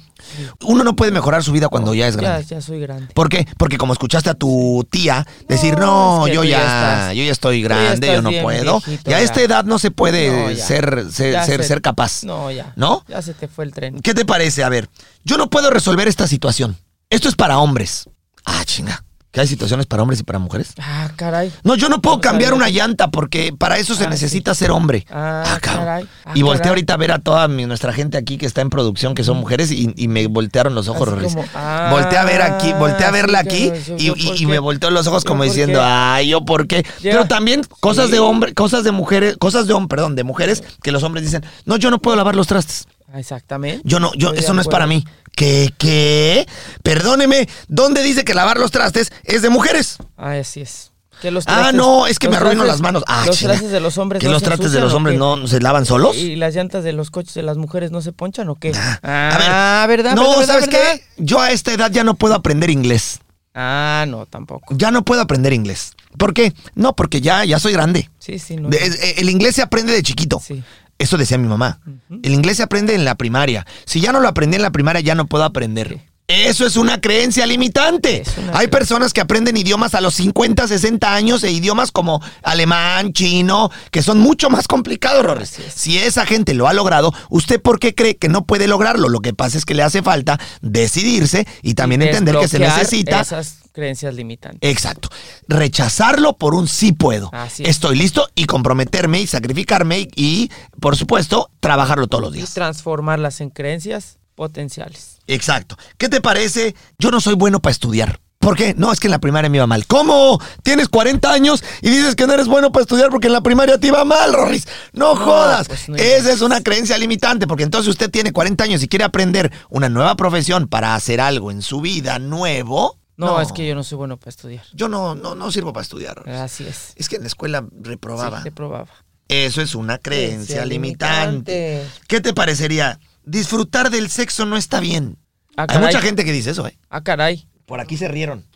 Uno 0.63 0.83
no 0.85 0.97
puede 0.97 1.13
mejorar 1.13 1.45
su 1.45 1.53
vida 1.53 1.69
cuando 1.69 1.93
ya 1.95 2.09
es 2.09 2.15
Ya, 2.17 2.21
grande. 2.23 2.47
ya 2.47 2.61
soy 2.61 2.81
grande. 2.81 3.13
¿Por 3.15 3.29
qué? 3.29 3.47
Porque 3.59 3.77
como 3.79 3.93
escuchaste 3.93 4.31
a 4.31 4.35
tu 4.35 4.87
tía 4.91 5.27
decir, 5.49 5.75
No, 5.79 6.21
no, 6.21 6.27
es 6.27 6.31
que 6.31 6.35
yo 6.37 6.45
ya, 6.45 6.51
ya 6.51 6.63
estás- 6.65 7.15
yo 7.17 7.23
ya 7.25 7.33
estoy 7.33 7.61
ya 7.63 7.69
grande, 7.69 8.07
yo 8.07 8.23
no 8.23 8.31
puedo. 8.43 8.81
viejito, 8.81 9.11
ya 9.11 9.17
a 9.17 9.21
ya. 9.21 9.25
esta 9.25 9.41
edad 9.43 9.65
no 9.65 9.79
se 9.79 9.91
puede 9.91 10.31
No, 10.31 10.51
ya. 10.51 10.65
ser, 10.67 11.07
ser, 11.13 11.33
Ya 11.33 11.45
ser, 11.45 11.63
se- 11.63 11.69
ser 11.69 11.83
capaz. 11.83 12.25
No, 12.25 12.51
ya. 12.51 12.73
¿No? 12.77 13.05
Ya 13.09 13.21
se 13.23 13.35
te 13.35 13.47
fue 13.49 13.65
el 13.65 13.73
tren. 13.73 14.01
¿Qué 14.01 14.15
te 14.15 14.25
parece? 14.25 14.65
A 14.65 14.69
ver, 14.69 14.89
yo 15.25 15.37
no 15.37 15.51
puedo 15.51 15.71
resolver 15.71 16.09
esta 16.09 16.27
situación. 16.27 16.77
Esto 17.11 17.29
es 17.29 17.35
para 17.37 17.59
hombres. 17.59 18.09
Ah, 18.45 18.63
chinga. 18.65 19.05
¿Que 19.37 19.43
hay 19.43 19.47
situaciones 19.49 19.85
para 19.85 20.03
hombres 20.03 20.19
y 20.21 20.23
para 20.23 20.39
mujeres? 20.39 20.73
Ah, 20.81 21.11
caray. 21.15 21.53
No, 21.63 21.75
yo 21.75 21.91
no 21.91 22.01
puedo 22.01 22.23
cambiar 22.23 22.55
una 22.55 22.71
llanta 22.71 23.11
porque 23.11 23.53
para 23.53 23.77
eso 23.77 23.95
se 23.95 24.05
Ah, 24.05 24.09
necesita 24.09 24.55
ser 24.55 24.71
hombre. 24.71 25.05
Ah, 25.11 25.59
cabrón. 25.61 25.85
caray. 25.85 26.09
Ah, 26.25 26.33
y 26.35 26.41
volteé 26.41 26.61
caray. 26.61 26.69
ahorita 26.71 26.95
a 26.95 26.97
ver 26.97 27.13
a 27.13 27.19
toda 27.19 27.47
mi- 27.47 27.67
nuestra 27.67 27.93
gente 27.93 28.17
aquí 28.17 28.39
que 28.39 28.47
está 28.47 28.63
en 28.63 28.71
producción, 28.71 29.15
que 29.15 29.25
son 29.25 29.37
mujeres, 29.37 29.71
y, 29.73 29.93
y 29.95 30.09
me 30.09 30.27
voltearon 30.27 30.75
los 30.75 30.89
ojos, 30.89 31.11
ah, 31.55 31.89
volteé 31.93 32.17
a 32.17 32.25
ver 32.25 32.41
aquí, 32.41 32.73
volteé 32.79 33.05
a 33.05 33.11
verla 33.11 33.41
aquí 33.41 33.71
yo- 33.99 34.15
y, 34.17 34.47
me 34.47 34.59
volteó 34.59 34.89
los 34.91 35.07
ojos 35.07 35.23
como 35.23 35.45
diciendo, 35.45 35.83
ay, 35.85 36.29
yo 36.31 36.47
por 36.47 36.67
qué. 36.67 36.87
Pero 37.03 37.27
también 37.27 37.61
cosas 37.81 38.11
de 38.11 38.21
hombre, 38.21 38.55
cosas 38.55 38.85
de 38.85 38.93
mujeres, 38.93 39.37
cosas 39.37 39.67
de 39.67 39.75
hombre, 39.75 39.89
perdón, 39.97 40.17
de 40.17 40.25
mujeres, 40.25 40.65
que 40.83 40.93
los 40.93 41.03
hombres 41.03 41.27
dicen, 41.27 41.45
no, 41.67 41.77
yo 41.77 41.91
no 41.91 41.99
puedo 41.99 42.17
lavar 42.17 42.37
los 42.37 42.47
trastes. 42.47 42.87
Ah, 43.13 43.21
Exactamente. 43.21 43.83
Yo 43.85 44.01
no, 44.01 44.13
yo, 44.15 44.29
Estoy 44.29 44.45
eso 44.45 44.55
no 44.55 44.61
es 44.61 44.69
para 44.69 44.87
mí. 44.87 45.05
¿Qué, 45.35 45.73
qué? 45.79 46.47
Perdóneme, 46.83 47.49
¿dónde 47.69 48.03
dice 48.03 48.25
que 48.25 48.35
lavar 48.35 48.59
los 48.59 48.71
trastes 48.71 49.13
es 49.25 49.43
de 49.43 49.51
mujeres? 49.51 49.99
Ah, 50.17 50.33
así 50.33 50.61
es. 50.63 50.93
Que 51.23 51.31
los 51.31 51.45
Ah, 51.47 51.71
trastes- 51.71 51.75
no, 51.77 52.07
es 52.07 52.19
que 52.19 52.29
me 52.29 52.37
arruino 52.37 52.63
trastes- 52.65 52.67
las 52.69 52.81
manos. 52.83 53.03
Ah, 53.07 53.25
los 53.27 53.39
trastes 53.39 53.71
de 53.71 53.81
los 53.81 53.97
hombres 53.97 54.21
¿Que 54.21 54.27
no 54.27 54.33
los 54.35 54.43
trastes 54.43 54.73
de 54.73 54.81
los 54.81 54.93
hombres 54.93 55.19
no 55.19 55.47
se 55.47 55.61
lavan 55.61 55.87
solos? 55.87 56.15
¿Y 56.17 56.37
las 56.37 56.55
llantas 56.55 56.85
de 56.85 56.93
los 56.93 57.11
coches 57.11 57.33
de 57.35 57.43
las 57.43 57.57
mujeres 57.57 57.91
no 57.91 58.03
se 58.03 58.13
ponchan 58.13 58.49
o 58.51 58.55
qué? 58.57 58.73
a 58.75 58.99
Ah, 59.03 59.87
ver, 59.89 59.99
¿verdad? 60.03 60.15
No, 60.15 60.23
¿verdad, 60.23 60.39
verdad, 60.41 60.47
¿sabes 60.55 60.67
verdad? 60.71 60.95
qué? 61.17 61.25
Yo 61.25 61.41
a 61.41 61.51
esta 61.53 61.73
edad 61.73 61.91
ya 61.91 62.05
no 62.05 62.15
puedo 62.15 62.35
aprender 62.35 62.69
inglés. 62.71 63.21
Ah, 63.55 64.05
no, 64.09 64.27
tampoco. 64.27 64.75
Ya 64.77 64.91
no 64.91 65.03
puedo 65.07 65.23
aprender 65.23 65.55
inglés. 65.55 65.95
¿Por 66.19 66.35
qué? 66.35 66.53
No, 66.75 66.95
porque 66.95 67.23
ya, 67.23 67.45
ya 67.47 67.59
soy 67.59 67.73
grande. 67.73 68.11
Sí, 68.19 68.39
sí, 68.39 68.57
no. 68.57 68.69
Eh, 68.71 69.15
el 69.17 69.31
inglés 69.31 69.55
se 69.55 69.63
aprende 69.63 69.95
de 69.95 70.03
chiquito. 70.03 70.43
Sí. 70.45 70.63
Eso 70.99 71.17
decía 71.19 71.39
mi 71.39 71.49
mamá. 71.49 71.81
El 72.23 72.33
inglés 72.33 72.57
se 72.57 72.63
aprende 72.63 72.95
en 72.95 73.05
la 73.05 73.17
primaria. 73.17 73.67
Si 73.85 74.01
ya 74.01 74.13
no 74.13 74.21
lo 74.21 74.29
aprendí 74.29 74.57
en 74.57 74.63
la 74.63 74.71
primaria, 74.71 75.01
ya 75.01 75.15
no 75.15 75.27
puedo 75.27 75.45
aprender. 75.45 76.01
Eso 76.29 76.67
es 76.67 76.77
una 76.77 77.01
creencia 77.01 77.47
limitante. 77.47 78.25
Una 78.37 78.59
Hay 78.59 78.67
personas 78.67 79.13
que 79.13 79.21
aprenden 79.21 79.57
idiomas 79.57 79.95
a 79.95 80.01
los 80.01 80.15
50, 80.15 80.67
60 80.67 81.15
años 81.15 81.45
e 81.45 81.53
idiomas 81.53 81.93
como 81.93 82.21
alemán, 82.43 83.13
chino, 83.13 83.71
que 83.93 84.03
son 84.03 84.19
mucho 84.19 84.51
más 84.51 84.67
complicados, 84.67 85.41
es. 85.41 85.57
Si 85.73 85.99
esa 85.99 86.27
gente 86.27 86.55
lo 86.55 86.67
ha 86.67 86.73
logrado, 86.73 87.13
¿usted 87.31 87.63
por 87.63 87.79
qué 87.79 87.95
cree 87.95 88.17
que 88.17 88.29
no 88.29 88.45
puede 88.45 88.67
lograrlo? 88.67 89.09
Lo 89.09 89.21
que 89.21 89.35
pasa 89.35 89.57
es 89.57 89.65
que 89.65 89.75
le 89.75 89.85
hace 89.85 90.03
falta 90.03 90.41
decidirse 90.63 91.47
y 91.63 91.75
también 91.75 92.03
Y 92.03 92.07
entender 92.07 92.37
que 92.39 92.49
se 92.49 92.59
necesita 92.59 93.21
Esas 93.21 93.59
creencias 93.73 94.13
limitantes. 94.15 94.69
Exacto. 94.69 95.09
Rechazarlo 95.47 96.37
por 96.39 96.55
un 96.55 96.67
sí 96.67 96.93
puedo. 96.93 97.31
Así 97.33 97.63
es. 97.63 97.69
Estoy 97.69 97.97
listo 97.97 98.29
y 98.35 98.47
comprometerme 98.47 99.21
y 99.21 99.27
sacrificarme 99.29 100.01
y, 100.01 100.09
y, 100.17 100.51
por 100.81 100.97
supuesto, 100.97 101.51
trabajarlo 101.61 102.09
todos 102.09 102.23
los 102.25 102.35
Y 102.35 102.39
días. 102.39 102.55
transformarlas 102.55 103.41
en 103.41 103.51
creencias 103.51 104.19
potenciales. 104.35 105.16
Exacto. 105.27 105.77
¿Qué 105.99 106.09
te 106.09 106.21
parece? 106.21 106.75
Yo 106.99 107.11
no 107.11 107.21
soy 107.21 107.35
bueno 107.35 107.61
para 107.61 107.73
estudiar. 107.73 108.21
¿Por 108.39 108.57
qué? 108.57 108.75
No, 108.75 108.93
es 108.93 109.01
que 109.01 109.09
en 109.09 109.11
la 109.11 109.19
primaria 109.19 109.51
me 109.51 109.57
iba 109.57 109.67
mal. 109.67 109.87
¿Cómo? 109.87 110.41
Tienes 110.63 110.89
40 110.89 111.33
años 111.33 111.65
y 111.83 111.91
dices 111.91 112.15
que 112.15 112.27
no 112.29 112.35
eres 112.35 112.47
bueno 112.47 112.71
para 112.71 112.83
estudiar 112.83 113.11
porque 113.11 113.27
en 113.27 113.33
la 113.33 113.41
primaria 113.41 113.79
te 113.79 113.89
iba 113.89 114.05
mal, 114.05 114.33
Rorris. 114.33 114.69
No, 114.93 115.17
jodas. 115.17 115.67
pues 115.67 115.89
no 115.89 115.97
Esa 115.97 116.31
es 116.33 116.43
una 116.43 116.63
creencia 116.63 116.97
limitante 116.97 117.47
porque 117.49 117.65
entonces 117.65 117.89
usted 117.89 118.09
tiene 118.11 118.33
40 118.33 118.63
años 118.63 118.83
y 118.85 118.89
quiere 118.89 119.05
aprender 119.05 119.51
una 119.69 119.89
nueva 119.89 120.15
profesión 120.17 120.69
para 120.69 120.95
hacer 120.95 121.21
algo 121.21 121.51
en 121.51 121.61
su 121.63 121.81
vida 121.81 122.19
nuevo. 122.21 122.99
No, 123.17 123.41
es 123.41 123.51
que 123.51 123.67
yo 123.67 123.75
no 123.75 123.83
soy 123.83 123.97
bueno 123.97 124.17
para 124.19 124.29
estudiar. 124.31 124.65
Yo 124.75 124.87
no, 124.89 125.15
no, 125.15 125.35
no 125.35 125.51
sirvo 125.51 125.73
para 125.73 125.83
estudiar. 125.83 126.17
Rorris. 126.17 126.35
Así 126.35 126.67
es. 126.69 126.93
Es 126.95 127.09
que 127.09 127.17
en 127.17 127.23
la 127.23 127.29
escuela 127.29 127.67
reprobaba. 127.81 128.39
Sí, 128.39 128.45
te 128.45 128.53
probaba. 128.53 128.91
Eso 129.29 129.61
es 129.61 129.75
una 129.75 129.99
creencia 129.99 130.59
Creencia 130.63 130.67
limitante. 130.67 131.53
limitante. 131.81 131.87
¿Qué 132.07 132.21
te 132.21 132.33
parecería? 132.33 133.01
Disfrutar 133.27 133.91
del 133.91 134.09
sexo 134.09 134.47
no 134.47 134.57
está 134.57 134.81
bien. 134.81 135.19
Ah, 135.57 135.67
Hay 135.69 135.79
mucha 135.79 136.01
gente 136.01 136.25
que 136.25 136.33
dice 136.33 136.51
eso, 136.51 136.67
¿eh? 136.67 136.79
Ah, 136.89 137.03
caray. 137.03 137.49
Por 137.67 137.81
aquí 137.81 137.97
se 137.97 138.09
rieron. 138.09 138.47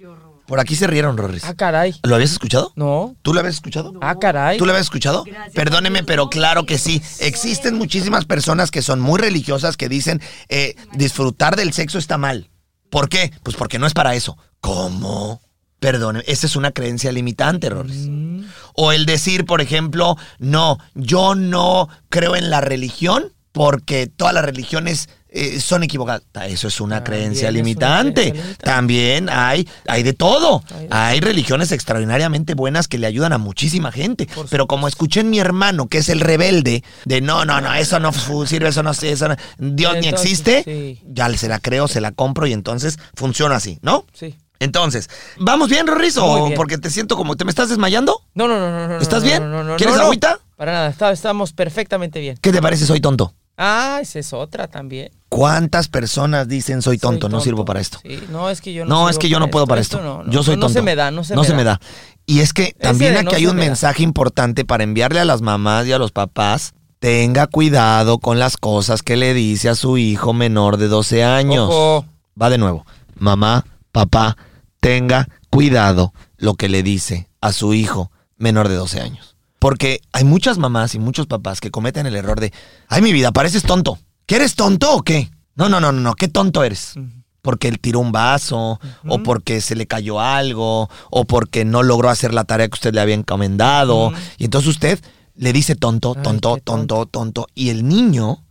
Por 0.46 0.59
aquí 0.61 0.74
se 0.76 0.87
rieron, 0.87 1.16
Rorris. 1.16 1.44
Ah, 1.44 1.54
caray. 1.54 1.94
¿Lo 2.02 2.14
habías 2.14 2.33
escuchado? 2.33 2.72
No. 2.74 3.14
¿Tú 3.22 3.35
lo 3.35 3.40
habías 3.40 3.56
escuchado? 3.56 3.92
Ah, 4.00 4.16
caray. 4.18 4.59
¿Tú 4.59 4.66
lo 4.66 4.72
habías 4.72 4.87
escuchado? 4.87 5.24
Perdóneme, 5.54 6.02
pero 6.04 6.28
claro 6.28 6.66
que 6.66 6.78
sí. 6.78 7.02
Existen 7.20 7.76
muchísimas 7.76 8.24
personas 8.24 8.70
que 8.70 8.83
son 8.83 9.00
muy 9.00 9.20
religiosas 9.20 9.76
que 9.76 9.88
dicen 9.88 10.20
eh, 10.48 10.74
disfrutar 10.94 11.56
del 11.56 11.72
sexo 11.72 11.98
está 11.98 12.18
mal. 12.18 12.50
¿Por 12.90 13.09
qué? 13.09 13.33
Pues 13.42 13.56
porque 13.56 13.78
no 13.78 13.87
es 13.87 13.94
para 13.94 14.14
eso. 14.14 14.38
¿Cómo? 14.61 15.40
Perdóneme, 15.78 16.24
esa 16.26 16.46
es 16.46 16.56
una 16.56 16.72
creencia 16.72 17.11
limitante, 17.11 17.70
Rorris. 17.70 18.09
Mm. 18.09 18.44
O 18.74 18.92
el 18.92 19.06
decir, 19.06 19.46
por 19.46 19.61
ejemplo, 19.61 20.16
no, 20.38 20.78
yo 20.94 21.35
no 21.35 21.88
creo 22.09 22.37
en 22.37 22.50
la 22.50 22.61
religión 22.61 23.33
porque 23.52 24.06
todas 24.06 24.32
las 24.34 24.44
religiones 24.44 25.08
eh, 25.32 25.60
son 25.60 25.82
equivocadas. 25.84 26.22
Eso 26.46 26.66
es 26.68 26.80
una 26.80 27.04
creencia 27.04 27.48
una 27.48 27.58
limitante. 27.58 28.30
creencia. 28.32 28.56
También 28.56 29.28
hay, 29.30 29.68
hay 29.86 30.02
de 30.02 30.12
todo. 30.12 30.62
Hay 30.74 30.86
de 30.88 30.88
Hay 30.90 31.20
religiones 31.20 31.70
extraordinariamente 31.72 32.54
buenas 32.54 32.88
que 32.88 32.98
le 32.98 33.06
ayudan 33.06 33.32
a 33.32 33.38
muchísima 33.38 33.92
gente. 33.92 34.28
Pero 34.50 34.66
como 34.66 34.88
escuché 34.88 35.20
en 35.20 35.30
mi 35.30 35.38
hermano, 35.38 35.86
que 35.86 35.98
es 35.98 36.08
el 36.08 36.20
rebelde, 36.20 36.82
de 37.04 37.20
no, 37.20 37.44
no, 37.44 37.60
no, 37.60 37.72
eso 37.74 38.00
no 38.00 38.12
sirve, 38.46 38.68
eso 38.70 38.82
no 38.82 38.90
eso 38.90 39.28
no- 39.28 39.36
Dios 39.58 39.96
ni 40.00 40.08
existe, 40.08 40.62
sí. 40.64 41.00
ya 41.06 41.28
se 41.36 41.48
la 41.48 41.60
creo, 41.60 41.86
se 41.86 42.00
la 42.00 42.10
compro 42.12 42.46
y 42.48 42.52
entonces 42.52 42.98
funciona 43.14 43.56
así, 43.56 43.78
¿no? 43.82 44.04
Sí. 44.12 44.36
Entonces, 44.58 45.08
¿vamos 45.38 45.70
bien, 45.70 45.86
Rorris? 45.86 46.16
Muy 46.18 46.28
¿O 46.28 46.44
bien. 46.46 46.54
porque 46.56 46.76
te 46.76 46.90
siento 46.90 47.16
como, 47.16 47.34
¿te 47.36 47.44
me 47.46 47.50
estás 47.50 47.70
desmayando? 47.70 48.20
No, 48.34 48.46
no, 48.46 48.58
no, 48.58 48.88
no. 48.88 48.98
¿Estás 48.98 49.22
no, 49.22 49.28
bien? 49.28 49.42
no, 49.42 49.48
no, 49.58 49.64
no, 49.64 49.76
¿Quieres 49.76 49.96
agüita? 49.96 50.38
Para 50.56 50.72
nada, 50.72 50.88
está- 50.90 51.12
estamos 51.12 51.52
perfectamente 51.54 52.20
bien. 52.20 52.36
¿Qué 52.42 52.52
te 52.52 52.60
parece 52.60 52.84
soy 52.84 53.00
tonto? 53.00 53.32
Ah, 53.62 53.99
esa 54.01 54.18
es 54.18 54.33
otra 54.33 54.68
también. 54.68 55.11
¿Cuántas 55.29 55.88
personas 55.88 56.49
dicen 56.49 56.81
soy 56.81 56.96
tonto, 56.96 57.29
no 57.29 57.42
sirvo 57.42 57.66
para 57.66 57.79
esto? 57.79 57.99
Sí, 58.03 58.18
no, 58.31 58.49
es 58.49 58.62
que 58.62 58.73
yo 58.73 58.87
no 58.87 58.88
No, 59.03 59.09
es 59.11 59.18
que 59.18 59.29
yo 59.29 59.38
no 59.38 59.51
puedo 59.51 59.66
para 59.66 59.83
esto. 59.83 60.01
no, 60.01 60.25
no, 60.25 60.33
yo 60.33 60.42
soy 60.42 60.57
no, 60.57 60.62
tonto. 60.62 60.68
No 60.68 60.81
se 60.81 60.83
me 60.83 60.96
da, 60.96 61.11
no 61.11 61.25
se 61.25 61.35
no 61.35 61.42
me 61.42 61.46
se 61.46 61.53
da. 61.53 61.57
me 61.59 61.64
da. 61.64 61.81
Y 62.25 62.40
es 62.40 62.55
que 62.55 62.73
también 62.81 63.18
aquí 63.18 63.35
hay 63.35 63.46
un 63.46 63.57
me 63.57 63.66
mensaje 63.66 64.03
importante 64.03 64.64
para 64.64 64.83
enviarle 64.83 65.20
a 65.20 65.27
las 65.27 65.42
mamás 65.42 65.87
y 65.87 65.92
a 65.92 65.99
los 65.99 66.11
papás. 66.11 66.73
Tenga 67.01 67.49
cuidado 67.49 68.18
con 68.18 68.38
las 68.38 68.57
cosas 68.57 69.03
que 69.03 69.18
le 69.18 69.35
dice 69.35 69.68
a 69.68 69.75
su 69.75 69.99
hijo 69.99 70.33
menor 70.33 70.79
de 70.79 70.88
12 70.88 71.23
años. 71.23 71.68
Ojo. 71.68 72.07
Va 72.40 72.49
de 72.49 72.57
nuevo. 72.57 72.87
Mamá, 73.14 73.66
papá, 73.92 74.38
tenga 74.81 75.29
cuidado 75.51 76.14
lo 76.38 76.55
que 76.55 76.70
le 76.70 76.83
dice 76.83 77.29
a 77.42 77.53
su 77.53 77.75
hijo 77.75 78.11
menor 78.38 78.68
de 78.68 78.77
12 78.77 79.01
años. 79.03 79.29
Porque 79.61 80.01
hay 80.12 80.25
muchas 80.25 80.59
mamás 80.59 80.94
y 80.96 80.99
muchos 80.99 81.27
papás 81.27 81.61
que 81.61 81.70
cometen 81.70 82.07
el 82.07 82.16
error 82.16 82.40
de, 82.40 82.53
ay 82.88 83.03
mi 83.03 83.12
vida, 83.12 83.31
pareces 83.31 83.62
tonto. 83.62 83.99
¿Que 84.27 84.37
eres 84.37 84.57
tonto 84.57 84.92
o 84.92 85.03
qué? 85.03 85.31
No, 85.55 85.68
no, 85.68 85.81
no, 85.81 85.92
no, 85.92 86.01
no, 86.01 86.14
¿qué 86.14 86.29
tonto 86.29 86.64
eres? 86.64 86.94
Porque 87.42 87.68
él 87.68 87.79
tiró 87.79 88.01
un 88.01 88.11
vaso, 88.11 88.81
o 89.07 89.23
porque 89.23 89.61
se 89.61 89.77
le 89.77 89.87
cayó 89.87 90.18
algo, 90.18 90.88
o 91.11 91.25
porque 91.27 91.64
no 91.64 91.83
logró 91.83 92.09
hacer 92.09 92.33
la 92.33 92.44
tarea 92.44 92.68
que 92.68 92.75
usted 92.75 92.94
le 92.94 93.03
había 93.03 93.14
encomendado. 93.14 94.12
Y 94.38 94.44
entonces 94.44 94.70
usted 94.70 95.01
le 95.37 95.53
dice 95.53 95.77
tonto, 95.77 96.14
Ay, 96.16 96.23
tonto, 96.23 96.55
qué 96.55 96.61
tonto, 96.62 97.07
tonto. 97.07 97.46
Y 97.55 97.68
el 97.68 97.87
niño 97.87 98.42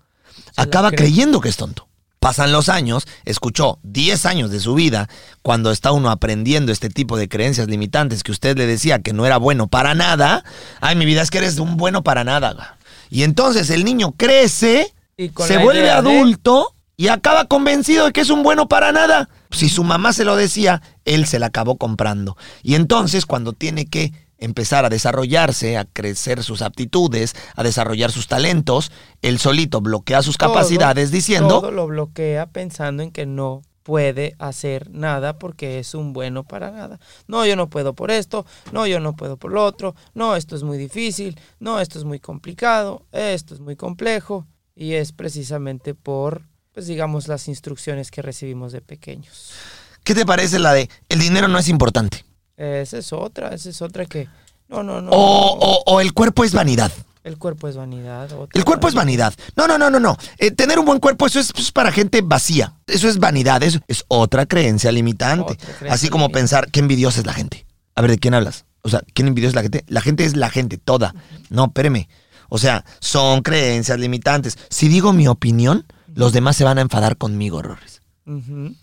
acaba 0.58 0.92
creyendo 0.92 1.42
que 1.42 1.50
es 1.50 1.58
tonto. 1.58 1.89
Pasan 2.20 2.52
los 2.52 2.68
años, 2.68 3.08
escuchó 3.24 3.80
10 3.84 4.26
años 4.26 4.52
de 4.52 4.60
su 4.60 4.74
vida 4.76 5.08
cuando 5.42 5.72
está 5.72 5.94
uno 5.94 6.10
aprendiendo 6.10 6.72
este 6.74 6.90
tipo 6.90 7.16
de 7.18 7.30
creencias 7.30 7.68
limitantes 7.68 8.24
que 8.24 8.32
usted 8.34 8.58
le 8.58 8.68
decía 8.68 9.00
que 9.00 9.14
no 9.14 9.26
era 9.26 9.38
bueno 9.38 9.68
para 9.68 9.96
nada. 9.96 10.44
Ay, 10.82 10.98
mi 10.98 11.06
vida 11.06 11.22
es 11.22 11.32
que 11.32 11.38
eres 11.38 11.60
un 11.60 11.78
bueno 11.78 12.04
para 12.04 12.26
nada. 12.26 12.78
Y 13.10 13.24
entonces 13.24 13.70
el 13.70 13.86
niño 13.86 14.12
crece, 14.18 14.94
Y 15.18 15.30
se 15.48 15.58
vuelve 15.60 15.84
de- 15.84 15.92
adulto 15.92 16.76
y 16.98 17.08
acaba 17.08 17.46
convencido 17.46 18.06
de 18.08 18.12
que 18.12 18.20
es 18.22 18.30
un 18.30 18.44
bueno 18.44 18.68
para 18.68 18.92
nada. 18.92 19.30
Si 19.52 19.70
su 19.70 19.86
mamá 19.86 20.12
se 20.12 20.26
lo 20.26 20.36
decía, 20.36 20.82
él 21.06 21.26
se 21.26 21.40
la 21.40 21.46
acabó 21.48 21.78
comprando. 21.78 22.36
Y 22.64 22.76
entonces 22.76 23.26
cuando 23.26 23.54
tiene 23.54 23.86
que 23.86 24.12
empezar 24.40 24.86
a 24.86 24.90
desarrollarse, 24.90 25.78
a 25.78 25.86
crecer 25.86 26.44
sus 26.44 26.62
aptitudes, 26.62 27.36
a 27.56 27.64
desarrollar 27.64 28.12
sus 28.12 28.28
talentos, 28.28 28.92
él 29.22 29.40
solito 29.40 29.82
bloquea 29.82 30.22
sus 30.22 30.38
Todo, 30.38 30.54
capacidades 30.54 31.12
diciendo, 31.12 31.60
Todo 31.60 31.72
lo 31.72 31.88
bloquea 31.88 32.48
pensando 32.48 33.04
en 33.04 33.12
que 33.12 33.26
no 33.26 33.62
puede 33.84 34.36
hacer 34.40 34.90
nada 34.92 35.40
porque 35.40 35.80
es 35.80 35.96
un 35.96 36.14
bueno 36.14 36.44
para 36.44 36.72
nada. 36.72 37.00
No, 37.28 37.46
yo 37.46 37.56
no 37.56 37.70
puedo 37.70 37.94
por 37.94 38.12
esto, 38.12 38.46
no, 38.72 38.86
yo 38.86 39.00
no 39.00 39.16
puedo 39.16 39.38
por 39.38 39.52
lo 39.52 39.64
otro, 39.64 39.96
no, 40.14 40.36
esto 40.36 40.56
es 40.56 40.64
muy 40.64 40.78
difícil, 40.78 41.40
no, 41.60 41.80
esto 41.80 41.98
es 41.98 42.06
muy 42.06 42.20
complicado, 42.20 43.06
esto 43.12 43.54
es 43.54 43.60
muy 43.60 43.76
complejo 43.76 44.46
y 44.76 44.94
es 44.94 45.12
precisamente 45.12 45.96
por, 45.96 46.44
pues 46.72 46.88
digamos, 46.88 47.28
las 47.28 47.48
instrucciones 47.48 48.12
que 48.12 48.22
recibimos 48.22 48.72
de 48.72 48.82
pequeños. 48.82 49.54
¿qué 50.10 50.16
te 50.16 50.26
parece 50.26 50.58
la 50.58 50.74
de 50.74 50.90
el 51.08 51.20
dinero 51.20 51.48
no 51.48 51.60
es 51.60 51.70
importante? 51.70 52.26
Esa 52.60 52.98
es 52.98 53.14
otra, 53.14 53.50
esa 53.56 53.70
es 53.70 53.82
otra 53.82 54.06
que, 54.06 54.28
no, 54.68 54.84
no, 54.84 55.02
no. 55.02 55.12
O, 55.12 55.56
no, 55.56 55.66
o- 55.66 55.84
o 55.86 56.02
el 56.02 56.14
cuerpo 56.14 56.44
es 56.44 56.54
vanidad. 56.54 56.92
el 57.24 57.38
cuerpo 57.38 57.68
es 57.68 57.76
vanidad. 57.78 58.30
El 58.54 58.66
cuerpo 58.66 58.88
es 58.88 58.94
vanidad. 58.94 59.34
No, 59.56 59.68
no, 59.68 59.78
no, 59.78 59.90
no, 59.90 60.00
no. 60.00 60.18
Eh, 60.38 60.52
tener 60.52 60.78
un 60.80 60.86
buen 60.86 61.00
cuerpo, 61.00 61.26
eso 61.28 61.40
es, 61.40 61.52
eso 61.52 61.62
es 61.62 61.72
para 61.72 61.92
gente 61.92 62.22
vacía. 62.22 62.74
Eso 62.88 63.08
es 63.08 63.18
vanidad. 63.20 63.62
Eso 63.64 63.80
es 63.88 64.04
otra 64.08 64.46
creencia 64.46 64.92
limitante. 64.92 65.54
Otra 65.54 65.56
creencia 65.66 65.94
Así 65.94 66.10
como 66.10 66.26
limitante. 66.26 66.40
pensar, 66.42 66.72
qué 66.72 66.80
envidiosa 66.82 67.20
es 67.22 67.26
la 67.26 67.34
gente. 67.34 67.66
A 67.96 68.02
ver, 68.02 68.12
¿de 68.12 68.18
quién 68.20 68.34
hablas? 68.34 68.66
O 68.82 68.90
sea, 68.90 69.02
¿quién 69.14 69.28
envidiosa 69.28 69.52
es 69.52 69.56
la 69.56 69.62
gente? 69.62 69.84
La 69.88 70.02
gente 70.02 70.26
es 70.26 70.36
la 70.36 70.50
gente, 70.50 70.78
toda. 70.78 71.14
No, 71.50 71.66
espéreme. 71.66 72.10
O 72.50 72.58
sea, 72.58 72.84
son 73.00 73.42
creencias 73.42 74.00
limitantes. 74.00 74.58
Si 74.70 74.88
digo 74.88 75.14
mi 75.14 75.28
opinión, 75.28 75.86
los 76.16 76.34
demás 76.34 76.56
se 76.56 76.64
van 76.64 76.78
a 76.78 76.82
enfadar 76.82 77.16
conmigo, 77.18 77.62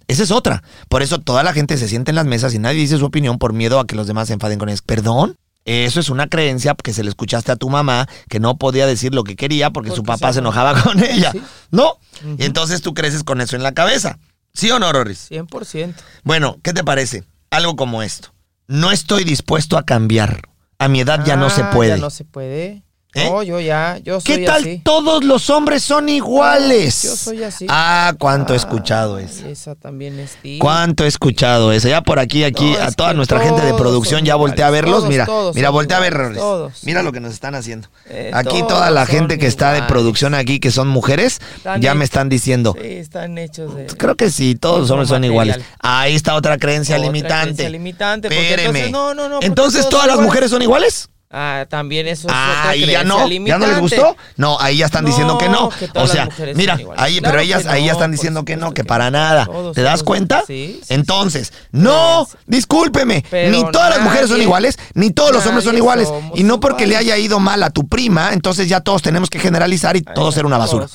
Esa 0.09 0.23
es 0.23 0.31
otra. 0.31 0.63
Por 0.89 1.03
eso 1.03 1.21
toda 1.21 1.43
la 1.43 1.53
gente 1.53 1.77
se 1.79 1.89
siente 1.89 2.11
en 2.11 2.17
las 2.17 2.27
mesas 2.27 2.55
y 2.55 2.59
nadie 2.59 2.81
dice 2.81 2.99
su 2.99 3.05
opinión 3.05 3.39
por 3.39 3.53
miedo 3.53 3.79
a 3.81 3.87
que 3.87 3.97
los 3.97 4.07
demás 4.07 4.29
se 4.29 4.35
enfaden 4.35 4.59
con 4.59 4.69
ellos. 4.69 4.83
¿Perdón? 4.83 5.37
Eso 5.65 5.99
es 5.99 6.11
una 6.11 6.29
creencia 6.29 6.77
que 6.81 6.93
se 6.93 7.03
le 7.03 7.09
escuchaste 7.11 7.51
a 7.51 7.57
tu 7.57 7.69
mamá, 7.69 8.09
que 8.29 8.39
no 8.39 8.57
podía 8.57 8.87
decir 8.87 9.13
lo 9.15 9.25
que 9.25 9.35
quería 9.35 9.71
porque, 9.71 9.91
su 9.91 10.05
papá 10.05 10.29
se 10.29 10.35
se 10.35 10.39
enojaba 10.39 10.81
con 10.81 11.03
ella. 11.03 11.33
Sí. 11.33 11.43
¿No? 11.73 11.99
Y 12.39 12.45
entonces 12.45 12.83
tú 12.83 12.95
creces 12.95 13.25
con 13.25 13.41
eso 13.41 13.57
en 13.57 13.63
la 13.65 13.73
cabeza. 13.73 14.19
¿Sí 14.55 14.71
o 14.71 14.79
no, 14.79 14.93
Roris? 14.93 15.29
100%. 15.31 15.95
Bueno, 16.23 16.59
¿qué 16.63 16.73
te 16.73 16.85
parece? 16.85 17.25
Algo 17.51 17.75
como 17.77 18.03
esto. 18.03 18.33
No 18.69 18.93
estoy 18.93 19.25
dispuesto 19.25 19.77
a 19.77 19.85
cambiar. 19.85 20.43
A 20.79 20.89
mi 20.89 21.01
edad 21.01 21.25
ya 21.25 21.37
no 21.37 21.51
se 21.51 21.63
Ah, 21.63 21.71
puede. 21.73 21.91
Ya 21.91 21.97
no 21.97 22.11
se 22.11 22.25
puede. 22.25 22.83
¿Eh? 23.17 23.31
No, 23.31 23.43
yo 23.43 23.59
ya, 23.61 23.99
yo 24.05 24.21
soy 24.21 24.37
¿Qué 24.41 24.45
tal 24.47 24.61
así. 24.61 24.81
todos 24.85 25.25
los 25.25 25.49
hombres 25.51 25.83
son 25.83 26.09
iguales? 26.09 27.03
Yo 27.03 27.17
soy 27.17 27.43
así. 27.45 27.67
Ah, 27.69 28.13
cuánto 28.19 28.53
he 28.53 28.57
Ah, 28.57 28.59
escuchado 28.59 29.19
eso. 29.19 29.47
Esa 29.47 29.75
también 29.75 30.19
es 30.21 30.37
ti. 30.43 30.59
¿Cuánto 30.61 31.05
he 31.05 31.09
escuchado 31.09 31.73
eso? 31.73 31.89
Ya 31.89 32.03
por 32.03 32.19
aquí, 32.19 32.45
aquí, 32.45 32.73
No, 32.79 32.85
a 32.85 32.91
toda 32.93 33.15
nuestra 33.15 33.41
gente 33.41 33.63
de 33.63 33.73
producción 33.75 34.25
ya 34.25 34.35
volteé 34.37 34.65
a 34.65 34.71
verlos. 34.71 34.97
todos, 34.99 35.09
mira, 35.09 35.25
todos 35.27 35.57
mira, 35.57 35.71
volteé 35.71 35.97
a 35.97 36.01
ver, 36.01 36.13
iguales, 36.13 36.27
Roris. 36.29 36.39
todos. 36.41 36.85
Mira 36.85 37.03
lo 37.03 37.13
que 37.13 37.21
nos 37.21 37.33
están 37.33 37.55
haciendo. 37.55 37.89
Eh, 38.11 38.31
Aquí 38.35 38.63
toda 38.69 38.91
la 38.91 39.07
gente 39.07 39.39
que 39.39 39.47
está 39.47 39.73
de 39.73 39.83
producción 39.85 40.35
aquí, 40.35 40.61
que 40.61 40.71
son 40.71 40.89
mujeres, 40.89 41.41
Están 41.57 41.81
ya 41.81 41.95
me 41.95 42.05
están 42.05 42.29
diciendo. 42.29 42.77
Sí, 42.81 42.87
están 42.87 43.39
hechos 43.39 43.75
de. 43.75 43.87
Creo 43.87 44.15
que 44.17 44.31
sí, 44.31 44.55
todos 44.57 44.81
los 44.81 44.91
hombres 44.91 45.09
son 45.09 45.25
iguales. 45.25 45.59
Ahí 45.81 46.15
está 46.15 46.35
otra 46.35 46.59
creencia 46.59 46.97
Otra 46.97 47.07
limitante. 47.07 47.45
creencia 47.55 47.71
limitante, 47.71 48.29
porque 48.29 48.43
Espéreme. 48.51 48.67
entonces, 48.87 48.93
no, 48.93 49.15
no, 49.15 49.29
no, 49.29 49.39
Entonces, 49.41 49.89
¿todas 49.89 50.07
las 50.07 50.15
iguales. 50.17 50.27
mujeres 50.27 50.51
son 50.51 50.63
iguales? 50.63 51.09
Ah, 51.29 51.67
también 51.69 52.07
eso 52.07 52.29
es 52.29 52.35
Ah, 52.37 52.59
otra 52.61 52.77
y 52.77 52.87
ya 52.87 53.03
no, 53.03 53.17
ya 53.17 53.19
no 53.19 53.27
les 53.27 53.31
limitante. 53.31 53.81
gustó. 53.81 54.17
No, 54.37 54.59
ahí 54.61 54.79
ya 54.79 54.87
están 54.87 55.03
No, 55.05 55.11
diciendo 55.11 55.39
que 55.39 55.49
no. 55.49 55.71
que 55.71 55.89
O 55.97 56.07
sea, 56.07 56.29
mira, 56.55 56.75
ahí, 56.97 57.19
Claro 57.19 57.33
pero 57.33 57.41
ellas 57.41 57.67
ahí 57.67 57.87
ya 57.87 57.93
están 57.93 58.13
diciendo 58.13 58.45
que 58.45 58.57
no, 58.57 58.69
que 58.73 58.83
que 58.83 58.85
para 58.85 59.11
nada. 59.11 59.45
Todos 59.47 59.75
¿Te 59.75 59.83
das 59.83 60.03
cuenta? 60.05 60.45
sí, 60.47 60.81
sí, 60.83 60.95
Entonces, 60.95 61.53
no, 61.73 62.29
discúlpeme, 62.47 63.25
ni 63.51 63.65
todas 63.73 63.91
las 63.91 64.01
mujeres 64.03 64.31
son 64.31 64.41
iguales, 64.41 64.79
ni 64.95 65.11
todos 65.11 65.33
los 65.33 65.45
hombres 65.47 65.65
son 65.65 65.77
iguales. 65.77 66.09
Y 66.35 66.45
no 66.45 66.61
porque 66.61 66.87
le 66.87 66.97
haya 66.97 67.19
ido 67.19 67.41
mal 67.41 67.63
a 67.65 67.71
tu 67.71 67.89
prima, 67.89 68.33
entonces 68.33 68.69
ya 68.69 68.81
todos 68.81 69.03
tenemos 69.03 69.29
que 69.29 69.39
generalizar 69.41 69.97
y 69.97 70.03
todo 70.03 70.31
ser 70.33 70.47
una 70.47 70.59
basura. 70.59 70.87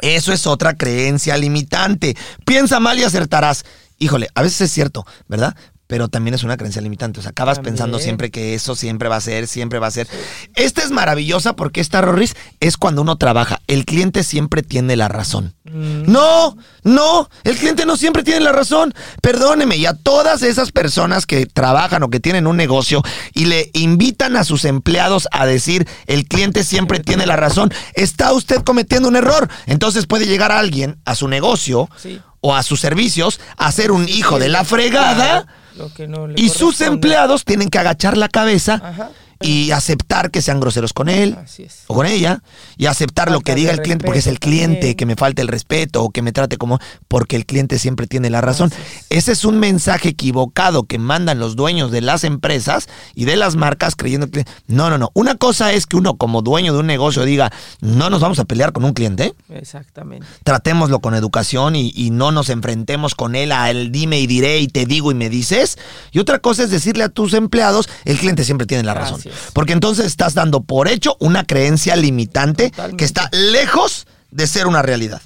Eso 0.00 0.32
es 0.32 0.46
otra 0.46 0.74
creencia 0.74 1.36
limitante. 1.36 2.16
Piensa 2.44 2.80
mal 2.80 2.98
y 2.98 3.04
acertarás. 3.04 3.64
Híjole, 3.98 4.28
a 4.34 4.42
veces 4.42 4.62
es 4.62 4.72
cierto, 4.72 5.06
¿verdad? 5.28 5.54
Pero 5.86 6.08
también 6.08 6.34
es 6.34 6.42
una 6.44 6.56
creencia 6.56 6.80
limitante. 6.80 7.20
O 7.20 7.22
sea, 7.22 7.32
acabas 7.32 7.58
También. 7.58 7.74
pensando 7.74 7.98
siempre 7.98 8.30
que 8.30 8.54
eso 8.54 8.74
siempre 8.74 9.08
va 9.10 9.16
a 9.16 9.20
ser, 9.20 9.46
siempre 9.46 9.78
va 9.78 9.88
a 9.88 9.90
ser. 9.90 10.08
Esta 10.54 10.82
es 10.82 10.90
maravillosa 10.90 11.56
porque 11.56 11.80
esta, 11.82 12.00
Rorris, 12.00 12.34
es 12.60 12.78
cuando 12.78 13.02
uno 13.02 13.16
trabaja. 13.16 13.60
El 13.66 13.84
cliente 13.84 14.24
siempre 14.24 14.62
tiene 14.62 14.96
la 14.96 15.08
razón. 15.08 15.54
Mm. 15.64 16.10
No, 16.10 16.56
no, 16.84 17.28
el 17.44 17.56
cliente 17.56 17.84
no 17.84 17.96
siempre 17.98 18.22
tiene 18.22 18.40
la 18.40 18.52
razón. 18.52 18.94
Perdóneme, 19.20 19.76
y 19.76 19.84
a 19.84 19.92
todas 19.94 20.42
esas 20.42 20.72
personas 20.72 21.26
que 21.26 21.44
trabajan 21.44 22.02
o 22.02 22.08
que 22.08 22.20
tienen 22.20 22.46
un 22.46 22.56
negocio 22.56 23.02
y 23.34 23.44
le 23.44 23.70
invitan 23.74 24.36
a 24.36 24.44
sus 24.44 24.64
empleados 24.64 25.28
a 25.32 25.44
decir 25.44 25.86
el 26.06 26.26
cliente 26.26 26.64
siempre 26.64 26.98
tiene 27.00 27.26
la 27.26 27.36
razón, 27.36 27.70
está 27.94 28.32
usted 28.32 28.62
cometiendo 28.62 29.08
un 29.08 29.16
error. 29.16 29.50
Entonces 29.66 30.06
puede 30.06 30.26
llegar 30.26 30.50
alguien 30.50 30.96
a 31.04 31.14
su 31.14 31.28
negocio 31.28 31.88
Sí. 32.00 32.20
o 32.40 32.54
a 32.54 32.62
sus 32.62 32.80
servicios 32.80 33.38
a 33.58 33.70
ser 33.70 33.90
un 33.92 34.08
hijo 34.08 34.38
de 34.38 34.48
la 34.48 34.64
fregada 34.64 35.46
lo 35.76 35.92
que 35.92 36.06
no 36.06 36.26
le 36.26 36.40
y 36.40 36.48
sus 36.48 36.80
empleados 36.80 37.44
tienen 37.44 37.68
que 37.68 37.78
agachar 37.78 38.16
la 38.16 38.28
cabeza 38.28 38.80
Ajá. 38.82 39.10
Y 39.40 39.70
aceptar 39.72 40.30
que 40.30 40.40
sean 40.42 40.60
groseros 40.60 40.92
con 40.92 41.08
él 41.08 41.36
Así 41.42 41.64
es. 41.64 41.82
o 41.86 41.94
con 41.94 42.06
ella 42.06 42.42
y 42.76 42.86
aceptar 42.86 43.28
lo 43.28 43.34
Falta 43.38 43.52
que 43.52 43.54
diga 43.56 43.72
el 43.72 43.80
cliente 43.82 44.04
porque 44.04 44.18
es 44.20 44.26
el 44.26 44.38
cliente 44.38 44.74
también. 44.76 44.96
que 44.96 45.06
me 45.06 45.16
falte 45.16 45.42
el 45.42 45.48
respeto 45.48 46.02
o 46.02 46.10
que 46.10 46.22
me 46.22 46.32
trate 46.32 46.56
como 46.56 46.78
porque 47.08 47.36
el 47.36 47.44
cliente 47.46 47.78
siempre 47.78 48.06
tiene 48.06 48.30
la 48.30 48.40
razón. 48.40 48.72
Ese 49.10 49.32
es 49.32 49.44
un 49.44 49.58
mensaje 49.58 50.10
equivocado 50.10 50.84
que 50.84 50.98
mandan 50.98 51.38
los 51.38 51.56
dueños 51.56 51.90
de 51.90 52.00
las 52.00 52.24
empresas 52.24 52.88
y 53.14 53.24
de 53.24 53.36
las 53.36 53.56
marcas 53.56 53.96
creyendo 53.96 54.30
que 54.30 54.44
no, 54.66 54.88
no, 54.90 54.98
no. 54.98 55.10
Una 55.14 55.34
cosa 55.36 55.72
es 55.72 55.86
que 55.86 55.96
uno 55.96 56.16
como 56.16 56.42
dueño 56.42 56.72
de 56.72 56.78
un 56.80 56.86
negocio 56.86 57.24
diga, 57.24 57.52
"No 57.80 58.10
nos 58.10 58.20
vamos 58.20 58.38
a 58.38 58.44
pelear 58.44 58.72
con 58.72 58.84
un 58.84 58.92
cliente." 58.92 59.34
Exactamente. 59.50 60.26
tratémoslo 60.44 61.00
con 61.00 61.14
educación 61.14 61.74
y, 61.76 61.92
y 61.94 62.10
no 62.10 62.30
nos 62.32 62.48
enfrentemos 62.50 63.14
con 63.14 63.34
él 63.34 63.50
al 63.52 63.90
dime 63.92 64.20
y 64.20 64.26
diré 64.26 64.60
y 64.60 64.68
te 64.68 64.86
digo 64.86 65.10
y 65.10 65.14
me 65.14 65.28
dices. 65.28 65.78
Y 66.12 66.18
otra 66.18 66.38
cosa 66.38 66.62
es 66.64 66.70
decirle 66.70 67.04
a 67.04 67.08
tus 67.08 67.34
empleados, 67.34 67.88
el 68.04 68.18
cliente 68.18 68.44
siempre 68.44 68.66
tiene 68.66 68.84
la 68.84 68.94
razón. 68.94 69.20
Así 69.30 69.46
es. 69.46 69.50
Porque 69.52 69.72
entonces 69.72 70.06
estás 70.06 70.34
dando 70.34 70.62
por 70.62 70.88
hecho 70.88 71.16
una 71.20 71.44
creencia 71.44 71.96
limitante 71.96 72.70
Totalmente. 72.70 72.96
que 72.98 73.04
está 73.04 73.28
lejos 73.32 74.06
de 74.30 74.46
ser 74.46 74.66
una 74.66 74.82
realidad. 74.82 75.22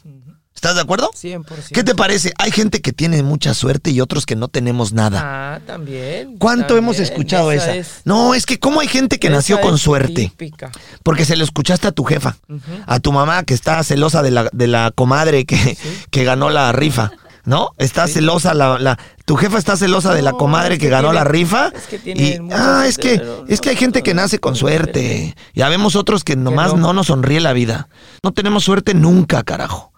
¿Estás 0.55 0.75
de 0.75 0.81
acuerdo? 0.81 1.11
100%. 1.15 1.45
¿Qué 1.73 1.85
te 1.85 1.95
parece? 1.95 2.33
Hay 2.37 2.51
gente 2.51 2.81
que 2.81 2.93
tiene 2.93 3.23
mucha 3.23 3.55
suerte 3.55 3.93
y 3.93 4.01
otros 4.01 4.27
que 4.27 4.35
no 4.35 4.49
tenemos 4.49 4.93
nada. 4.93 5.21
Ah, 5.55 5.61
también. 5.65 6.37
¿Cuánto 6.37 6.77
hemos 6.77 6.99
escuchado 6.99 7.53
esa? 7.53 7.77
es- 7.77 8.01
No, 8.05 8.35
es 8.35 8.45
que 8.45 8.59
cómo 8.59 8.81
hay 8.81 8.89
gente 8.89 9.21
que 9.21 9.31
nació 9.31 9.61
con 9.61 9.79
suerte. 9.79 10.15
típica. 10.15 10.73
Porque 11.05 11.25
se 11.25 11.37
lo 11.37 11.45
escuchaste 11.45 11.87
a 11.87 11.93
tu 11.93 12.03
jefa, 12.03 12.39
a 12.87 12.99
tu 12.99 13.13
mamá 13.13 13.45
que 13.45 13.55
está 13.55 13.85
celosa 13.85 14.21
de 14.25 14.33
la, 14.33 14.51
de 14.53 14.67
la 14.67 14.91
comadre 14.93 15.45
que, 15.47 15.79
que 16.11 16.25
ganó 16.25 16.51
la 16.51 16.73
rifa, 16.73 17.13
¿no? 17.45 17.71
Está 17.79 18.07
celosa 18.09 18.55
la, 18.55 18.79
la- 18.79 18.99
tu 19.25 19.37
jefa 19.37 19.59
está 19.59 19.77
celosa 19.77 20.15
de 20.15 20.23
la 20.23 20.33
comadre 20.33 20.75
es 20.75 20.81
que, 20.81 20.87
que 20.87 20.91
ganó 20.91 21.09
tiene- 21.09 21.25
la 21.25 21.25
rifa. 21.25 21.69
es 21.75 21.87
que 21.87 21.99
tiene 21.99 22.23
y, 22.23 22.39
ah, 22.53 22.85
es 22.87 22.99
que 22.99 23.21
es 23.49 23.61
que 23.61 23.71
hay 23.71 23.77
gente 23.77 24.03
que 24.03 24.15
nace 24.15 24.39
con 24.39 24.57
suerte. 24.57 25.35
Ya 25.55 25.69
vemos 25.69 25.97
otros 25.97 26.25
que 26.25 26.37
nomás 26.37 26.73
no. 26.75 26.79
no 26.79 26.93
nos 26.95 27.07
sonríe 27.09 27.41
la 27.41 27.53
vida. 27.53 27.89
No 28.23 28.33
tenemos 28.33 28.65
suerte 28.65 28.95
nunca, 28.95 29.43
carajo. 29.43 29.93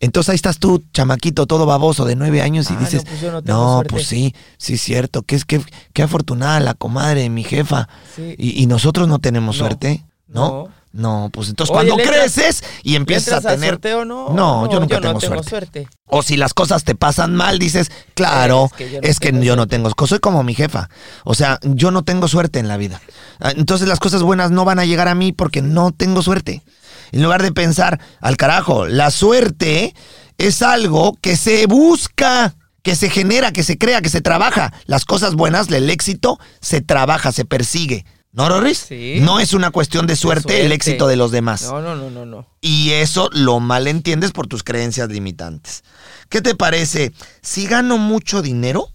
Entonces 0.00 0.30
ahí 0.30 0.34
estás 0.36 0.58
tú, 0.58 0.82
chamaquito, 0.92 1.46
todo 1.46 1.64
baboso 1.64 2.04
de 2.04 2.16
nueve 2.16 2.42
años 2.42 2.68
y 2.70 2.74
Ah, 2.74 2.78
dices, 2.80 3.04
no, 3.04 3.08
pues 3.10 3.20
yo 3.20 3.30
no 3.32 3.42
tengo 3.42 3.58
no, 3.60 3.72
suerte". 3.74 3.90
pues 3.90 4.06
sí, 4.08 4.34
sí 4.58 4.74
es 4.74 4.80
cierto, 4.82 5.22
que 5.22 5.36
es 5.36 5.44
que 5.44 5.62
qué 5.92 6.02
afortunada 6.02 6.58
la 6.58 6.74
comadre, 6.74 7.28
mi 7.30 7.44
jefa. 7.44 7.88
Sí. 8.16 8.34
Y, 8.36 8.60
y 8.62 8.66
nosotros 8.66 9.06
no 9.06 9.20
tenemos 9.20 9.54
No, 9.56 9.60
suerte, 9.60 10.04
¿no? 10.26 10.68
No. 10.92 11.22
No, 11.22 11.30
pues 11.32 11.48
entonces 11.48 11.74
Oye, 11.74 11.88
cuando 11.88 11.96
¿le 11.96 12.08
entras- 12.08 12.20
creces 12.34 12.64
y 12.82 12.96
empiezas 12.96 13.28
¿Le 13.28 13.36
entras 13.36 13.52
a 13.52 13.54
tener... 13.56 13.70
sorteo 13.74 14.04
no? 14.04 14.28
No, 14.30 14.70
yo 14.70 14.78
nunca 14.80 14.96
no 15.00 15.18
tengo, 15.18 15.18
tengo 15.18 15.42
suerte. 15.42 15.88
O 16.06 16.22
si 16.22 16.36
las 16.36 16.52
cosas 16.54 16.84
te 16.84 16.94
pasan 16.94 17.34
mal, 17.34 17.58
dices, 17.58 17.90
claro, 18.14 18.66
Es 18.66 18.76
que 18.76 18.90
yo 18.90 19.00
no 19.00 19.08
es 19.08 19.18
que 19.20 19.28
tengo 19.32 19.42
yo 19.42 19.56
no 19.56 19.62
suerte. 19.62 19.76
tengo, 19.76 20.06
soy 20.06 20.18
como 20.18 20.42
mi 20.42 20.54
jefa. 20.54 20.90
O 21.24 21.34
sea, 21.34 21.58
yo 21.62 21.90
no 21.90 22.04
tengo 22.04 22.28
suerte 22.28 22.58
en 22.58 22.68
la 22.68 22.76
vida. 22.76 23.00
Ah, 23.40 23.52
Entonces 23.56 23.88
las 23.88 24.00
cosas 24.00 24.22
buenas 24.22 24.50
no 24.50 24.64
van 24.64 24.78
a 24.78 24.84
llegar 24.84 25.08
a 25.08 25.14
mí 25.14 25.32
porque 25.32 25.62
no 25.62 25.92
tengo 25.92 26.20
suerte. 26.22 26.62
En 27.12 27.22
lugar 27.22 27.42
de 27.42 27.52
pensar, 27.52 27.98
al 28.20 28.36
carajo, 28.36 28.86
la 28.86 29.10
suerte 29.10 29.94
es 30.38 30.62
algo 30.62 31.16
que 31.20 31.36
se 31.36 31.66
busca, 31.66 32.54
que 32.82 32.96
se 32.96 33.08
genera, 33.10 33.52
que 33.52 33.62
se 33.62 33.78
crea, 33.78 34.00
que 34.02 34.08
se 34.10 34.20
trabaja. 34.20 34.72
Las 34.86 35.04
cosas 35.04 35.34
buenas, 35.34 35.70
el 35.70 35.88
éxito, 35.90 36.38
se 36.60 36.80
trabaja, 36.80 37.32
se 37.32 37.44
persigue. 37.44 38.04
¿No, 38.32 38.48
Rorris? 38.48 38.78
Sí. 38.88 39.18
No 39.20 39.40
es 39.40 39.52
una 39.52 39.70
cuestión 39.70 40.06
de 40.06 40.16
suerte, 40.16 40.64
el 40.64 40.72
éxito 40.72 41.06
de 41.06 41.16
los 41.16 41.30
demás. 41.30 41.62
No, 41.64 41.82
no, 41.82 41.94
no, 41.94 42.10
no, 42.10 42.24
no. 42.24 42.46
Y 42.62 42.92
eso 42.92 43.28
lo 43.32 43.60
malentiendes 43.60 44.32
por 44.32 44.46
tus 44.46 44.62
creencias 44.62 45.10
limitantes. 45.10 45.84
¿Qué 46.30 46.40
te 46.40 46.54
parece? 46.54 47.12
Si 47.42 47.66
gano 47.66 47.98
mucho 47.98 48.40
dinero, 48.40 48.88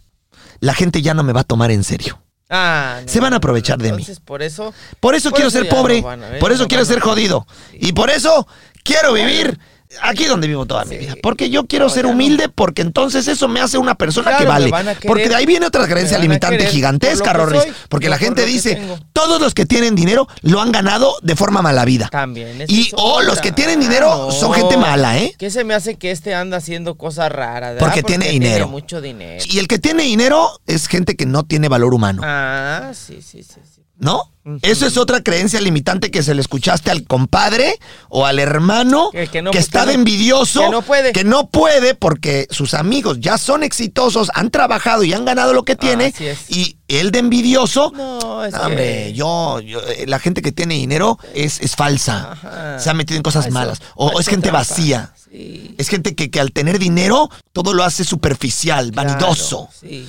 la 0.59 0.73
gente 0.73 1.03
ya 1.03 1.13
no 1.13 1.21
me 1.21 1.33
va 1.33 1.41
a 1.41 1.43
tomar 1.43 1.69
en 1.69 1.83
serio. 1.83 2.19
Ah, 2.49 3.01
no, 3.01 3.07
Se 3.07 3.19
van 3.19 3.33
a 3.33 3.37
aprovechar 3.37 3.77
no, 3.77 3.83
de 3.83 3.93
mí. 3.93 4.07
Por 4.25 4.41
eso. 4.41 4.73
Por 4.99 5.13
eso 5.13 5.29
Por 5.29 5.35
quiero 5.35 5.49
eso 5.49 5.59
ser 5.59 5.69
pobre, 5.69 6.01
ver, 6.01 6.39
por 6.39 6.51
eso 6.51 6.67
quiero 6.67 6.83
ser 6.85 6.99
jodido. 6.99 7.45
Y 7.73 7.91
por 7.93 8.09
eso 8.09 8.47
quiero 8.83 9.13
vivir 9.13 9.59
aquí 10.01 10.25
donde 10.25 10.47
vivo 10.47 10.65
toda 10.65 10.85
mi 10.85 10.97
vida. 10.97 11.15
Porque 11.21 11.49
yo 11.49 11.65
quiero 11.65 11.85
No, 11.85 11.89
ser 11.89 12.05
no. 12.05 12.11
humilde, 12.11 12.49
porque 12.49 12.81
entonces 12.81 13.27
eso 13.27 13.47
me 13.47 13.61
hace 13.61 13.77
una 13.77 13.95
persona 13.95 14.31
Claro, 14.37 14.43
que 14.43 14.69
vale. 14.71 14.93
querer, 14.95 15.07
porque 15.07 15.29
de 15.29 15.35
ahí 15.35 15.45
viene 15.45 15.65
otra 15.65 15.87
creencia 15.87 16.17
limitante 16.17 16.57
querer 16.57 16.71
gigantesca, 16.71 17.31
por 17.33 17.41
Rorris. 17.45 17.63
soy, 17.63 17.73
Porque 17.89 18.09
la 18.09 18.17
gente 18.17 18.45
dice, 18.45 18.81
todos 19.13 19.39
los 19.41 19.53
que 19.53 19.65
tienen 19.65 19.95
dinero 19.95 20.27
lo 20.41 20.61
han 20.61 20.71
ganado 20.71 21.15
de 21.21 21.35
forma 21.35 21.61
mala 21.61 21.85
vida. 21.85 22.09
También. 22.11 22.65
Y 22.67 22.87
es 22.87 22.93
o 22.97 23.21
los 23.21 23.39
que 23.41 23.51
tienen 23.51 23.79
dinero 23.79 24.11
Ah, 24.11 24.17
no. 24.27 24.31
son 24.31 24.53
gente 24.53 24.77
mala, 24.77 25.17
¿eh? 25.17 25.33
¿Qué 25.37 25.49
se 25.49 25.63
me 25.63 25.73
hace 25.73 25.95
que 25.95 26.11
este 26.11 26.33
anda 26.35 26.57
haciendo 26.57 26.95
cosas 26.95 27.31
raras? 27.31 27.73
¿verdad? 27.75 27.87
Porque 27.87 28.03
tiene 28.03 28.29
dinero. 28.29 28.67
mucho 28.67 29.01
dinero. 29.01 29.43
Y 29.49 29.59
el 29.59 29.67
que 29.67 29.79
tiene 29.79 30.03
dinero 30.03 30.49
es 30.67 30.87
gente 30.87 31.15
que 31.15 31.25
no 31.25 31.43
tiene 31.43 31.67
valor 31.69 31.93
humano. 31.93 32.21
Ah, 32.25 32.91
sí, 32.93 33.21
sí, 33.21 33.43
sí. 33.43 33.59
sí. 33.63 33.76
¿No? 33.99 34.31
Eso 34.61 34.87
es 34.87 34.95
otra 34.95 35.21
creencia 35.23 35.59
limitante 35.59 36.09
que 36.09 36.23
se 36.23 36.33
le 36.33 36.39
escuchaste 36.39 36.89
al 36.89 37.03
compadre 37.03 37.77
o 38.07 38.25
al 38.25 38.39
hermano 38.39 39.09
que, 39.11 39.27
Que- 39.27 39.57
está 39.57 39.81
que 39.81 39.87
de 39.87 39.93
envidioso. 39.95 40.61
que 40.61 40.69
no 40.69 40.81
puede. 40.83 41.11
Que 41.11 41.25
no 41.25 41.49
puede 41.49 41.95
porque 41.95 42.47
sus 42.49 42.73
amigos 42.73 43.17
ya 43.19 43.37
son 43.37 43.61
exitosos, 43.63 44.31
han 44.35 44.49
trabajado 44.49 45.03
y 45.03 45.11
han 45.11 45.25
ganado 45.25 45.51
lo 45.53 45.63
que 45.63 45.75
tiene. 45.75 46.13
Así 46.15 46.27
es. 46.27 46.49
Y 46.49 46.77
él 46.87 47.11
de 47.11 47.19
envidioso. 47.19 47.91
No, 47.93 48.45
es 48.45 48.53
hombre, 48.53 49.11
yo, 49.11 49.59
yo- 49.59 49.81
eh, 49.81 50.05
la 50.07 50.17
gente 50.19 50.41
que 50.41 50.53
tiene 50.53 50.75
dinero 50.75 51.19
es, 51.33 51.59
es 51.59 51.75
falsa. 51.75 52.31
Ajá. 52.31 52.79
Se 52.79 52.89
ha 52.89 52.93
metido 52.93 53.17
en 53.17 53.23
cosas 53.23 53.45
hecho- 53.47 53.53
malas. 53.53 53.81
O 53.95 54.17
es 54.17 54.29
gente 54.29 54.43
trampa. 54.49 54.59
vacía. 54.59 55.13
Sí. 55.29 55.75
Es 55.77 55.89
gente 55.89 56.15
que, 56.15 56.31
que 56.31 56.39
al 56.39 56.53
tener 56.53 56.79
dinero 56.79 57.29
todo 57.51 57.73
lo 57.73 57.83
hace 57.83 58.05
superficial, 58.05 58.91
Claro, 58.93 59.09
vanidoso. 59.09 59.67
sí. 59.77 60.07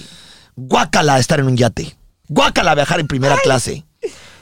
Guácala 0.54 1.18
estar 1.18 1.40
en 1.40 1.46
un 1.46 1.56
yate. 1.56 1.96
Guácala 2.28 2.74
viajar 2.74 3.00
en 3.00 3.06
primera 3.08 3.36
clase. 3.42 3.84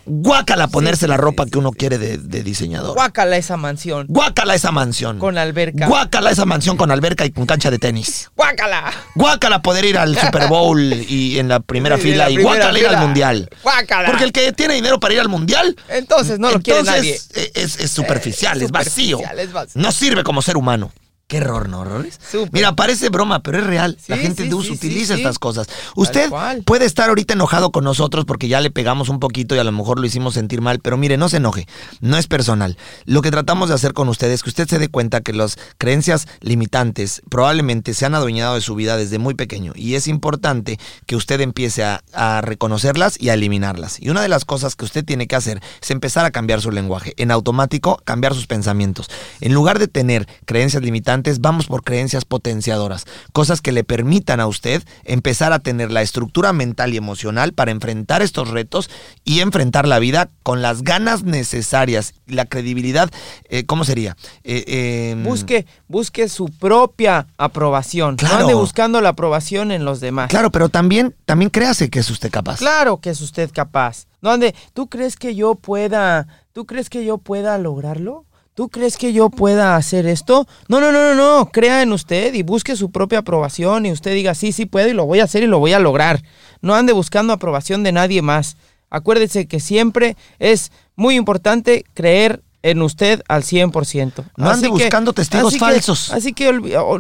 Guácala 0.09 0.69
ponerse 0.69 1.07
sí, 1.07 1.09
la 1.09 1.17
ropa 1.17 1.45
sí, 1.45 1.51
que 1.51 1.59
uno 1.59 1.73
quiere 1.73 1.99
de, 1.99 2.17
de 2.19 2.43
diseñador. 2.45 2.95
Guácala 2.95 3.37
esa 3.39 3.57
mansión. 3.57 4.07
Guácala 4.09 4.55
esa 4.55 4.71
mansión. 4.71 5.19
Con 5.19 5.37
alberca. 5.37 5.89
Guácala 5.89 6.31
esa 6.31 6.45
mansión 6.45 6.77
con 6.77 6.93
alberca 6.93 7.25
y 7.27 7.33
con 7.33 7.45
cancha 7.45 7.73
de 7.73 7.81
tenis. 7.81 8.31
¡Guácala! 8.37 8.93
Guácala 9.17 9.63
poder 9.63 9.85
ir 9.85 9.99
al 9.99 10.17
Super 10.21 10.47
Bowl 10.47 10.81
y 10.81 11.41
en 11.41 11.49
la 11.49 11.59
primera 11.59 11.99
fila 11.99 12.25
la 12.27 12.31
y 12.31 12.37
guácala 12.41 12.79
ir 12.79 12.87
al 12.87 12.99
mundial. 12.99 13.51
¡Guácala! 13.65 14.09
Porque 14.11 14.23
el 14.23 14.31
que 14.33 14.53
tiene 14.53 14.75
dinero 14.75 15.01
para 15.01 15.15
ir 15.15 15.19
al 15.21 15.29
mundial, 15.29 15.75
Entonces 15.89 16.39
no 16.39 16.53
lo 16.53 16.61
quiere 16.63 16.85
nadie. 16.85 17.15
es, 17.55 17.77
es 17.81 17.91
superficial, 17.91 18.63
Eh, 18.63 18.67
es 18.67 18.71
vacío. 18.71 19.17
superficial, 19.19 19.41
es 19.41 19.53
vacío. 19.53 19.83
No 19.83 19.91
sirve 19.91 20.23
como 20.23 20.41
ser 20.41 20.57
humano. 20.57 20.93
Qué 21.29 21.39
error, 21.39 21.69
¿no, 21.69 21.83
Rolis? 21.83 22.21
Mira, 22.53 22.77
parece 22.77 23.09
broma, 23.09 23.43
pero 23.43 23.59
es 23.59 23.67
real. 23.67 23.99
la 24.07 24.17
gente 24.17 24.45
sí, 24.45 24.49
de 24.49 24.55
uso 24.55 24.69
sí, 24.69 24.75
utiliza 24.75 25.17
estas 25.17 25.41
cosas. 25.41 25.67
Usted 25.97 26.31
puede 26.65 26.85
estar 26.85 27.09
ahorita 27.09 27.35
enojado 27.35 27.73
con 27.73 27.83
nosotros 27.83 28.25
porque 28.25 28.47
ya 28.47 28.61
le 28.61 28.71
pegamos 28.71 29.09
un 29.09 29.19
poquito 29.19 29.57
y 29.57 29.59
a 29.59 29.65
lo 29.65 29.73
mejor 29.73 29.99
lo 29.99 30.07
hicimos 30.07 30.35
sentir 30.35 30.61
mal, 30.61 30.79
pero 30.79 30.97
mire, 30.97 31.17
no 31.17 31.29
se 31.29 31.39
enoje. 31.39 31.67
No 32.01 32.17
es 32.17 32.29
personal. 32.29 32.79
Lo 33.07 33.23
que 33.23 33.33
tratamos 33.33 33.71
de 33.71 33.75
hacer 33.75 33.93
con 33.93 34.09
usted 34.09 34.31
es 34.31 34.45
que 34.45 34.51
usted 34.51 34.69
se 34.69 34.79
dé 34.79 34.87
cuenta 34.87 35.21
que 35.21 35.33
las 35.33 35.59
creencias 35.79 36.29
limitantes 36.43 37.23
probablemente 37.29 37.93
se 37.93 38.07
han 38.07 38.15
adueñado 38.15 38.55
de 38.55 38.61
su 38.61 38.77
vida 38.77 38.97
desde 38.97 39.19
muy 39.19 39.35
pequeño 39.35 39.73
y 39.75 39.97
es 39.97 40.07
importante 40.07 40.79
que 41.07 41.17
usted 41.17 41.41
empiece 41.41 41.83
a, 41.83 42.05
a 42.13 42.41
reconocerlas 42.41 43.21
y 43.21 43.31
a 43.31 43.35
eliminarlas. 43.35 44.01
Y 44.01 44.11
una 44.11 44.23
de 44.23 44.29
las 44.29 44.45
cosas 44.45 44.77
que 44.77 44.85
usted 44.85 45.05
tiene 45.05 45.27
que 45.27 45.35
hacer 45.35 45.61
es 45.83 45.91
empezar 45.91 46.25
a 46.25 46.31
cambiar 46.31 46.61
su 46.61 46.71
lenguaje. 46.71 47.15
En 47.17 47.33
automático, 47.33 48.01
cambiar 48.05 48.33
sus 48.33 48.47
pensamientos. 48.47 49.11
En 49.41 49.55
lugar 49.55 49.81
de 49.81 49.89
tener 49.89 50.29
creencias 50.45 50.85
limitantes, 50.85 51.16
vamos 51.41 51.67
por 51.67 51.83
creencias 51.83 52.25
potenciadoras. 52.25 53.05
Cosas 53.33 53.61
que 53.61 53.73
le 53.73 53.85
permitan 53.85 54.41
a 54.41 54.47
usted 54.47 54.83
empezar 55.05 55.53
a 55.53 55.59
tener 55.59 55.91
la 55.91 56.03
estructura 56.03 56.53
mental 56.53 56.95
y 56.95 56.97
emocional 56.97 57.53
para 57.53 57.71
enfrentar 57.71 58.23
estos 58.23 58.51
retos 58.51 58.91
y 59.25 59.41
enfrentar 59.41 59.87
la 59.87 59.99
vida 59.99 60.31
con 60.43 60.63
las 60.63 60.83
ganas 60.83 61.25
necesarias. 61.25 62.15
La 62.27 62.47
credibilidad, 62.47 63.11
eh, 63.49 63.65
¿cómo 63.67 63.85
sería? 63.85 64.17
Eh, 64.45 64.65
eh, 64.67 65.23
Busque, 65.25 65.67
busque 65.89 66.29
su 66.29 66.47
propia 66.47 67.27
aprobación. 67.39 68.17
Claro. 68.17 68.35
No 68.37 68.41
ande 68.43 68.55
buscando 68.55 69.01
la 69.01 69.11
aprobación 69.11 69.71
en 69.71 69.85
los 69.85 70.01
demás. 70.01 70.31
Claro, 70.31 70.51
pero 70.51 70.69
también, 70.69 71.15
también 71.25 71.51
créase 71.51 71.91
que 71.91 72.01
es 72.01 72.11
usted 72.11 72.31
capaz. 72.31 72.59
Claro 72.59 73.01
que 73.01 73.11
es 73.11 73.21
usted 73.21 73.51
capaz. 73.53 74.07
No 74.21 74.31
ande, 74.31 74.55
¿tú 74.73 74.89
crees 74.89 75.17
que 75.17 75.35
yo 75.35 75.55
pueda, 75.55 76.27
tú 76.53 76.67
crees 76.67 76.91
que 76.91 77.05
yo 77.05 77.19
pueda 77.19 77.59
lograrlo? 77.59 78.26
¿Tú 78.57 78.71
crees 78.71 78.97
que 78.97 79.13
yo 79.13 79.29
pueda 79.29 79.77
hacer 79.77 80.07
esto? 80.07 80.49
No, 80.67 80.81
no, 80.81 80.91
no, 80.91 81.15
no, 81.15 81.15
no. 81.15 81.51
Crea 81.53 81.83
en 81.83 81.93
usted 81.93 82.33
y 82.33 82.43
busque 82.43 82.75
su 82.75 82.91
propia 82.91 83.19
aprobación 83.19 83.85
y 83.85 83.93
usted 83.93 84.15
diga, 84.15 84.35
sí, 84.35 84.51
sí 84.51 84.65
puedo 84.65 84.89
y 84.89 84.95
lo 84.95 85.05
voy 85.05 85.21
a 85.21 85.25
hacer 85.25 85.43
y 85.43 85.47
lo 85.47 85.59
voy 85.59 85.75
a 85.75 85.79
lograr. 85.79 86.23
No 86.63 86.75
ande 86.75 86.95
buscando 86.95 87.35
aprobación 87.35 87.83
de 87.83 87.93
nadie 87.93 88.23
más. 88.23 88.57
Acuérdese 88.89 89.47
que 89.47 89.61
siempre 89.61 90.17
es 90.39 90.73
muy 90.95 91.17
importante 91.17 91.85
creer 91.93 92.45
en 92.63 92.83
usted 92.83 93.23
al 93.29 93.43
100%. 93.43 94.25
No 94.37 94.51
ande 94.51 94.69
buscando 94.69 95.13
testigos 95.13 95.49
así 95.49 95.59
que- 95.59 95.65
falsos. 95.65 96.13
así 96.13 96.33
que 96.33 96.53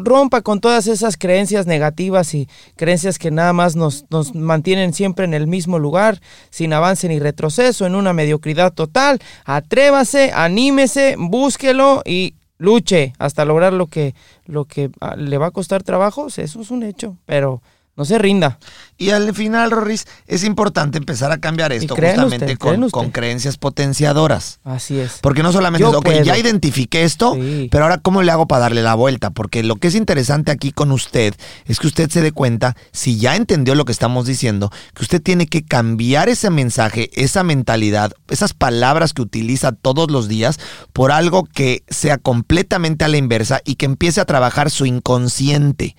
rompa 0.04 0.42
con 0.42 0.60
todas 0.60 0.86
esas 0.86 1.16
creencias 1.16 1.66
negativas 1.66 2.34
y 2.34 2.48
creencias 2.76 3.18
que 3.18 3.30
nada 3.30 3.52
más 3.52 3.74
nos, 3.76 4.04
nos 4.10 4.34
mantienen 4.34 4.92
siempre 4.92 5.24
en 5.24 5.34
el 5.34 5.46
mismo 5.46 5.78
lugar, 5.78 6.20
sin 6.50 6.72
avance 6.72 7.08
ni 7.08 7.18
retroceso, 7.18 7.86
en 7.86 7.94
una 7.94 8.12
mediocridad 8.12 8.72
total. 8.72 9.20
Atrévase, 9.44 10.32
anímese, 10.32 11.16
búsquelo 11.18 12.02
y 12.04 12.34
luche 12.58 13.12
hasta 13.18 13.44
lograr 13.44 13.72
lo 13.72 13.86
que, 13.86 14.14
lo 14.46 14.64
que 14.64 14.90
ah, 15.00 15.16
le 15.16 15.38
va 15.38 15.46
a 15.46 15.50
costar 15.50 15.82
trabajo. 15.82 16.28
Eso 16.28 16.42
es 16.60 16.70
un 16.70 16.82
hecho, 16.82 17.16
pero 17.26 17.62
no 17.96 18.04
se 18.04 18.18
rinda. 18.18 18.58
Y 18.98 19.10
al 19.10 19.34
final, 19.34 19.70
Rorris, 19.70 20.06
es 20.26 20.42
importante 20.44 20.96
empezar 20.96 21.30
a 21.30 21.38
cambiar 21.38 21.70
esto 21.72 21.94
justamente 21.94 22.44
usted, 22.46 22.58
con, 22.58 22.84
usted. 22.84 22.90
con 22.92 23.10
creencias 23.10 23.58
potenciadoras. 23.58 24.60
Así 24.64 24.98
es. 24.98 25.18
Porque 25.20 25.42
no 25.42 25.52
solamente 25.52 25.82
Yo 25.82 25.90
es, 25.90 25.96
ok, 25.96 26.04
puedo. 26.04 26.22
ya 26.22 26.38
identifiqué 26.38 27.04
esto, 27.04 27.34
Sí. 27.34 27.68
pero 27.70 27.84
ahora 27.84 27.98
cómo 27.98 28.22
le 28.22 28.32
hago 28.32 28.46
para 28.46 28.60
darle 28.60 28.82
la 28.82 28.94
vuelta. 28.94 29.30
Porque 29.30 29.62
lo 29.62 29.76
que 29.76 29.88
es 29.88 29.94
interesante 29.94 30.50
aquí 30.50 30.72
con 30.72 30.92
usted 30.92 31.34
es 31.66 31.78
que 31.78 31.86
usted 31.88 32.08
se 32.10 32.22
dé 32.22 32.32
cuenta, 32.32 32.74
si 32.92 33.18
ya 33.18 33.36
entendió 33.36 33.74
lo 33.74 33.84
que 33.84 33.92
estamos 33.92 34.26
diciendo, 34.26 34.70
que 34.94 35.02
usted 35.02 35.20
tiene 35.22 35.46
que 35.46 35.62
cambiar 35.64 36.28
ese 36.30 36.48
mensaje, 36.50 37.10
esa 37.14 37.42
mentalidad, 37.42 38.12
esas 38.28 38.54
palabras 38.54 39.12
que 39.12 39.22
utiliza 39.22 39.72
todos 39.72 40.10
los 40.10 40.26
días 40.28 40.58
por 40.94 41.12
algo 41.12 41.44
que 41.44 41.82
sea 41.88 42.16
completamente 42.16 43.04
a 43.04 43.08
la 43.08 43.18
inversa 43.18 43.60
y 43.64 43.74
que 43.74 43.84
empiece 43.86 44.20
a 44.20 44.24
trabajar 44.24 44.70
su 44.70 44.86
inconsciente. 44.86 45.96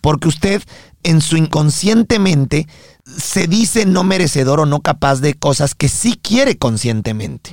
Porque 0.00 0.28
usted 0.28 0.62
en 1.02 1.20
su 1.20 1.36
inconscientemente 1.36 2.66
se 3.04 3.48
dice 3.48 3.84
no 3.84 4.04
merecedor 4.04 4.60
o 4.60 4.66
no 4.66 4.80
capaz 4.80 5.20
de 5.20 5.34
cosas 5.34 5.74
que 5.74 5.88
sí 5.88 6.18
quiere 6.22 6.56
conscientemente. 6.56 7.50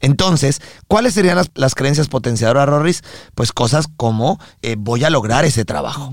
Entonces, 0.00 0.60
¿cuáles 0.88 1.14
serían 1.14 1.36
las, 1.36 1.50
las 1.54 1.74
creencias 1.74 2.08
potenciadoras, 2.08 2.68
Rorris? 2.68 3.02
Pues 3.34 3.52
cosas 3.52 3.86
como 3.96 4.40
eh, 4.62 4.76
voy 4.76 5.04
a 5.04 5.10
lograr 5.10 5.44
ese 5.44 5.64
trabajo. 5.64 6.10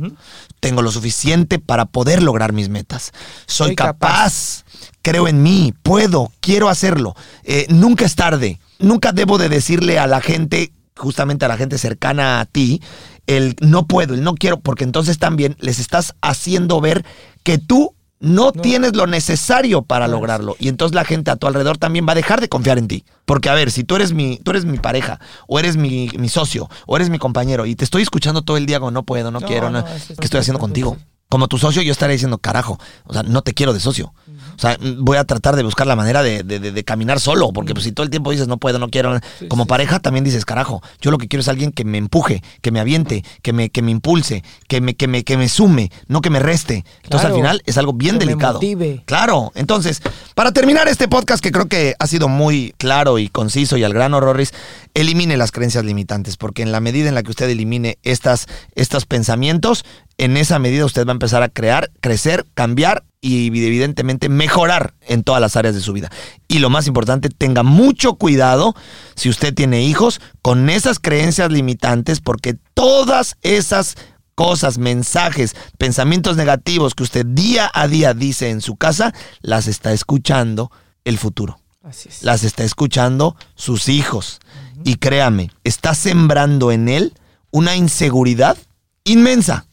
Tengo 0.60 0.82
lo 0.82 0.92
suficiente 0.92 1.58
para 1.60 1.86
poder 1.86 2.22
lograr 2.22 2.54
mis 2.54 2.70
metas. 2.70 3.12
Soy 3.48 3.70
Soy 3.70 3.76
capaz. 3.76 4.64
Creo 5.02 5.28
en 5.28 5.44
mí, 5.44 5.74
puedo, 5.84 6.32
quiero 6.40 6.70
hacerlo. 6.70 7.16
Eh, 7.44 7.66
nunca 7.70 8.06
es 8.06 8.16
tarde. 8.16 8.60
Nunca 8.80 9.12
debo 9.12 9.38
de 9.38 9.50
decirle 9.50 10.00
a 10.00 10.08
la 10.08 10.22
gente, 10.22 10.72
justamente 10.98 11.46
a 11.46 11.48
la 11.48 11.58
gente 11.58 11.78
cercana 11.78 12.40
a 12.40 12.46
ti, 12.46 12.82
el 13.28 13.56
no 13.60 13.88
puedo, 13.88 14.14
el 14.14 14.24
no 14.24 14.36
quiero, 14.36 14.60
porque 14.60 14.84
entonces 14.84 15.18
también 15.18 15.56
les 15.60 15.80
estás 15.80 16.16
haciendo 16.22 16.80
ver 16.82 17.06
que 17.44 17.58
tú 17.58 17.96
no, 18.20 18.52
tienes 18.52 18.96
lo 18.96 19.08
necesario 19.08 19.84
para 19.84 20.08
lograrlo. 20.08 20.56
Y 20.58 20.70
entonces 20.70 20.96
la 20.96 21.06
gente 21.06 21.32
a 21.32 21.36
tu 21.36 21.48
alrededor 21.48 21.78
también 21.78 22.08
va 22.08 22.14
a 22.14 22.16
dejar 22.16 22.42
de 22.42 22.50
confiar 22.50 22.78
en 22.78 22.88
ti. 22.88 23.06
Porque, 23.26 23.50
a 23.50 23.54
ver, 23.54 23.72
si 23.72 23.84
tú 23.84 23.96
eres 23.98 24.14
mi, 24.14 24.38
tú 24.38 24.52
eres 24.52 24.66
mi 24.66 24.78
pareja, 24.78 25.20
o 25.48 25.60
eres 25.60 25.78
mi, 25.78 26.10
mi 26.18 26.30
socio, 26.30 26.70
o 26.88 26.96
eres 26.96 27.10
mi 27.10 27.20
compañero, 27.20 27.66
y 27.66 27.76
te 27.76 27.84
estoy 27.84 28.02
escuchando 28.02 28.42
todo 28.42 28.58
el 28.58 28.66
día 28.66 28.80
como 28.80 28.92
no 28.92 29.04
puedo, 29.04 29.32
no, 29.32 29.42
No, 29.42 29.48
quiero, 29.48 29.70
no, 29.70 29.84
¿qué 29.84 30.26
estoy 30.26 30.40
haciendo 30.40 30.60
contigo? 30.60 30.98
Como 31.30 31.48
tu 31.48 31.58
socio, 31.58 31.82
yo 31.82 31.92
estaría 31.92 32.14
diciendo, 32.14 32.38
carajo, 32.38 32.80
o 33.06 33.14
sea, 33.14 33.24
no 33.24 33.42
te 33.42 33.54
quiero 33.54 33.74
de 33.74 33.80
socio. 33.80 34.14
O 34.56 34.60
sea, 34.60 34.78
voy 35.00 35.18
a 35.18 35.24
tratar 35.26 35.56
de 35.58 35.64
buscar 35.64 35.86
la 35.86 35.96
manera 35.98 36.24
de, 36.24 36.44
de- 36.44 36.60
de- 36.60 36.72
de 36.72 36.84
caminar 36.86 37.20
solo, 37.20 37.52
porque 37.52 37.74
pues, 37.74 37.84
si 37.84 37.92
todo 37.92 38.06
el 38.06 38.10
tiempo 38.10 38.32
dices 38.32 38.48
no 38.48 38.58
puedo, 38.58 38.80
no 38.80 38.90
quiero, 38.90 39.20
como 39.50 39.66
pareja 39.66 40.00
también 40.00 40.24
dices, 40.24 40.46
carajo, 40.46 40.82
yo 41.02 41.12
lo 41.12 41.18
que 41.18 41.28
quiero 41.28 41.42
es 41.42 41.48
alguien 41.50 41.72
que 41.72 41.84
me 41.84 41.98
empuje, 41.98 42.42
que 42.62 42.72
me 42.72 42.80
aviente, 42.80 43.26
que 43.42 43.52
me, 43.54 43.70
que 43.70 43.82
me 43.82 43.92
impulse, 43.92 44.44
que 44.70 44.80
me, 44.82 44.96
que, 44.96 45.08
me, 45.08 45.24
que 45.24 45.36
me 45.36 45.50
sume, 45.50 45.92
no 46.08 46.22
que 46.22 46.30
me 46.30 46.40
reste. 46.40 46.86
Entonces 47.04 47.28
al 47.30 47.36
final 47.36 47.62
es 47.66 47.78
algo 47.78 47.92
bien 47.92 48.18
Que 48.18 48.26
me 48.26 48.32
delicado. 48.32 48.54
motive. 48.56 49.04
Claro, 49.06 49.52
entonces, 49.56 50.02
para 50.36 50.52
terminar 50.54 50.88
este 50.88 51.08
podcast 51.10 51.44
que 51.44 51.52
creo 51.52 51.66
que 51.68 51.96
ha 52.00 52.08
sido 52.08 52.30
muy 52.30 52.74
claro 52.78 53.20
y 53.20 53.28
conciso 53.30 53.76
y 53.78 53.84
al 53.84 53.94
grano, 53.94 54.20
Rorris, 54.22 54.54
elimine 54.94 55.36
las 55.38 55.52
creencias 55.52 55.84
limitantes, 55.84 56.38
porque 56.38 56.62
en 56.62 56.72
la 56.72 56.80
medida 56.80 57.10
en 57.10 57.16
la 57.16 57.24
que 57.24 57.32
usted 57.32 57.50
elimine 57.50 57.98
estas, 58.04 58.48
estos 58.76 59.06
pensamientos, 59.06 59.84
en 60.18 60.38
esa 60.38 60.60
medida 60.60 60.86
usted 60.86 61.06
va 61.06 61.12
a 61.12 61.14
empezar 61.14 61.44
a 61.44 61.50
crear, 61.50 61.92
crecer, 62.02 62.46
cambiar 62.54 63.04
y 63.22 63.48
evidentemente 63.48 64.30
mejorar 64.30 64.94
en 65.02 65.24
todas 65.24 65.42
las 65.42 65.56
áreas 65.56 65.74
de 65.74 65.82
su 65.82 65.94
vida. 65.94 66.12
Y 66.48 66.60
lo 66.60 66.70
más 66.70 66.86
importante, 66.88 67.30
tenga 67.30 67.64
mucho 67.64 68.16
cuidado 68.16 68.76
si 69.16 69.30
usted 69.30 69.54
tiene 69.54 69.84
hijos 69.84 70.22
con 70.42 70.70
esas 70.70 71.00
creencias 71.00 71.52
limitantes, 71.52 72.22
porque 72.22 72.56
todas 72.76 73.38
esas 73.42 73.96
cosas, 74.36 74.78
mensajes, 74.78 75.56
pensamientos 75.78 76.38
negativos 76.38 76.94
que 76.94 77.04
usted 77.04 77.26
día 77.26 77.72
a 77.74 77.88
día 77.88 78.14
dice 78.14 78.52
en 78.52 78.62
su 78.62 78.76
casa, 78.76 79.14
las 79.42 79.68
está 79.68 79.92
escuchando 79.92 80.72
el 81.04 81.18
futuro. 81.18 81.60
Así 81.82 82.10
es. 82.10 82.22
Las 82.24 82.44
está 82.44 82.64
escuchando 82.64 83.36
sus 83.56 83.90
hijos. 83.90 84.40
Y 84.84 84.96
créame, 84.98 85.52
está 85.64 85.96
sembrando 85.96 86.72
en 86.72 86.90
él 86.90 87.14
una 87.50 87.76
inseguridad 87.76 88.58
inmensa 89.04 89.66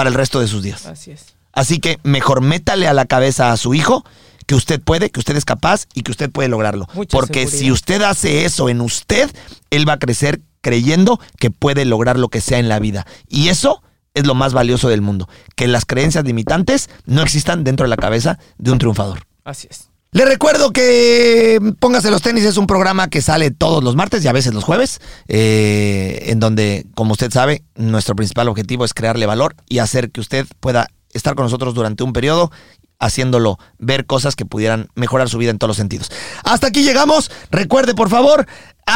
para 0.00 0.08
el 0.08 0.14
resto 0.14 0.40
de 0.40 0.48
sus 0.48 0.62
días. 0.62 0.86
Así 0.86 1.10
es. 1.10 1.34
Así 1.52 1.78
que 1.78 1.98
mejor 2.04 2.40
métale 2.40 2.88
a 2.88 2.94
la 2.94 3.04
cabeza 3.04 3.52
a 3.52 3.58
su 3.58 3.74
hijo 3.74 4.02
que 4.46 4.54
usted 4.54 4.80
puede, 4.80 5.10
que 5.10 5.20
usted 5.20 5.36
es 5.36 5.44
capaz 5.44 5.88
y 5.92 6.00
que 6.00 6.10
usted 6.10 6.30
puede 6.30 6.48
lograrlo. 6.48 6.86
Mucha 6.94 7.14
Porque 7.14 7.40
seguridad. 7.40 7.58
si 7.58 7.70
usted 7.70 8.00
hace 8.00 8.46
eso 8.46 8.70
en 8.70 8.80
usted, 8.80 9.30
él 9.68 9.86
va 9.86 9.92
a 9.92 9.98
crecer 9.98 10.40
creyendo 10.62 11.20
que 11.38 11.50
puede 11.50 11.84
lograr 11.84 12.18
lo 12.18 12.30
que 12.30 12.40
sea 12.40 12.58
en 12.58 12.70
la 12.70 12.78
vida. 12.78 13.06
Y 13.28 13.48
eso 13.48 13.82
es 14.14 14.26
lo 14.26 14.34
más 14.34 14.54
valioso 14.54 14.88
del 14.88 15.02
mundo, 15.02 15.28
que 15.54 15.68
las 15.68 15.84
creencias 15.84 16.24
limitantes 16.24 16.88
no 17.04 17.20
existan 17.20 17.62
dentro 17.62 17.84
de 17.84 17.90
la 17.90 17.98
cabeza 17.98 18.38
de 18.56 18.72
un 18.72 18.78
triunfador. 18.78 19.26
Así 19.44 19.68
es. 19.70 19.89
Le 20.12 20.24
recuerdo 20.24 20.72
que 20.72 21.60
Póngase 21.78 22.10
los 22.10 22.22
tenis 22.22 22.44
es 22.44 22.56
un 22.56 22.66
programa 22.66 23.08
que 23.08 23.22
sale 23.22 23.52
todos 23.52 23.84
los 23.84 23.94
martes 23.94 24.24
y 24.24 24.28
a 24.28 24.32
veces 24.32 24.52
los 24.52 24.64
jueves, 24.64 25.00
eh, 25.28 26.24
en 26.26 26.40
donde, 26.40 26.86
como 26.94 27.12
usted 27.12 27.30
sabe, 27.30 27.62
nuestro 27.76 28.16
principal 28.16 28.48
objetivo 28.48 28.84
es 28.84 28.92
crearle 28.92 29.26
valor 29.26 29.54
y 29.68 29.78
hacer 29.78 30.10
que 30.10 30.20
usted 30.20 30.46
pueda 30.58 30.88
estar 31.12 31.34
con 31.36 31.44
nosotros 31.44 31.74
durante 31.74 32.02
un 32.02 32.12
periodo 32.12 32.50
haciéndolo 32.98 33.58
ver 33.78 34.04
cosas 34.04 34.36
que 34.36 34.44
pudieran 34.44 34.88
mejorar 34.94 35.28
su 35.28 35.38
vida 35.38 35.50
en 35.50 35.58
todos 35.58 35.70
los 35.70 35.76
sentidos. 35.76 36.10
Hasta 36.44 36.66
aquí 36.66 36.82
llegamos. 36.82 37.30
Recuerde, 37.50 37.94
por 37.94 38.10
favor, 38.10 38.46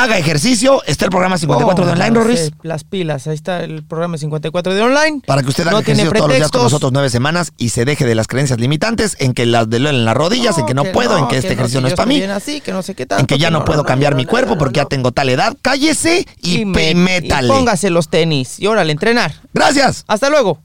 haga 0.03 0.19
ejercicio. 0.19 0.83
Está 0.87 1.05
el 1.07 1.11
programa 1.11 1.39
54 1.39 1.87
de 1.87 1.93
Online, 1.93 2.11
Rorris. 2.19 2.53
Las 2.63 2.85
pilas. 2.85 3.27
Ahí 3.27 3.35
está 3.35 3.63
el 3.65 3.85
programa 3.85 4.19
54 4.19 4.75
de 4.75 4.83
online. 4.83 5.23
Para 5.27 5.43
que 5.43 5.49
usted 5.49 5.63
haga 5.67 5.73
no 5.79 5.83
tiene 5.83 6.03
ejercicio 6.03 6.19
todos 6.19 6.29
los 6.29 6.37
días 6.39 6.51
con 6.51 6.63
nosotros 6.63 6.93
nueve 6.93 7.11
semanas 7.11 7.53
y 7.57 7.71
se 7.71 7.85
deje 7.85 8.05
de 8.05 8.15
las 8.15 8.27
creencias 8.27 8.59
limitantes 8.59 9.17
en 9.21 9.33
que 9.35 9.47
las 9.47 9.69
de 9.71 9.77
en 9.77 10.05
las 10.05 10.15
rodillas, 10.17 10.57
en 10.59 10.67
que 10.67 10.75
no 10.75 10.85
puedo, 10.85 11.19
en 11.19 11.29
que 11.29 11.37
este 11.39 11.53
ejercicio 11.53 11.81
no 11.81 11.87
que 11.89 11.89
es 11.89 11.93
yo 11.93 11.97
para 11.97 12.07
mí. 12.09 12.23
Así, 12.23 12.61
que 12.61 12.73
no 12.73 12.83
sé 12.83 12.95
qué 12.95 13.07
tanto, 13.07 13.21
en 13.21 13.27
que 13.27 13.39
ya 13.39 13.51
no, 13.51 13.61
no, 13.61 13.65
puedo 13.65 13.83
no, 13.83 13.87
cambiar 13.87 14.13
no, 14.13 14.17
mi 14.19 14.25
no, 14.25 14.31
cuerpo 14.31 14.53
no, 14.53 14.59
porque 14.59 14.77
ya 14.79 14.83
no. 14.85 14.89
tengo 14.89 15.13
tal 15.13 15.29
edad. 15.29 15.57
Cállese 15.63 16.27
y, 16.43 16.65
me- 16.65 16.75
pe- 16.75 16.95
métale. 16.95 17.49
y 17.49 17.51
póngase 17.51 17.91
los 17.91 18.09
tenis. 18.09 18.59
Y 18.59 18.67
órale, 18.67 18.93
entrenar. 18.93 19.35
Gracias. 19.53 20.05
Hasta 20.09 20.31
luego. 20.31 20.61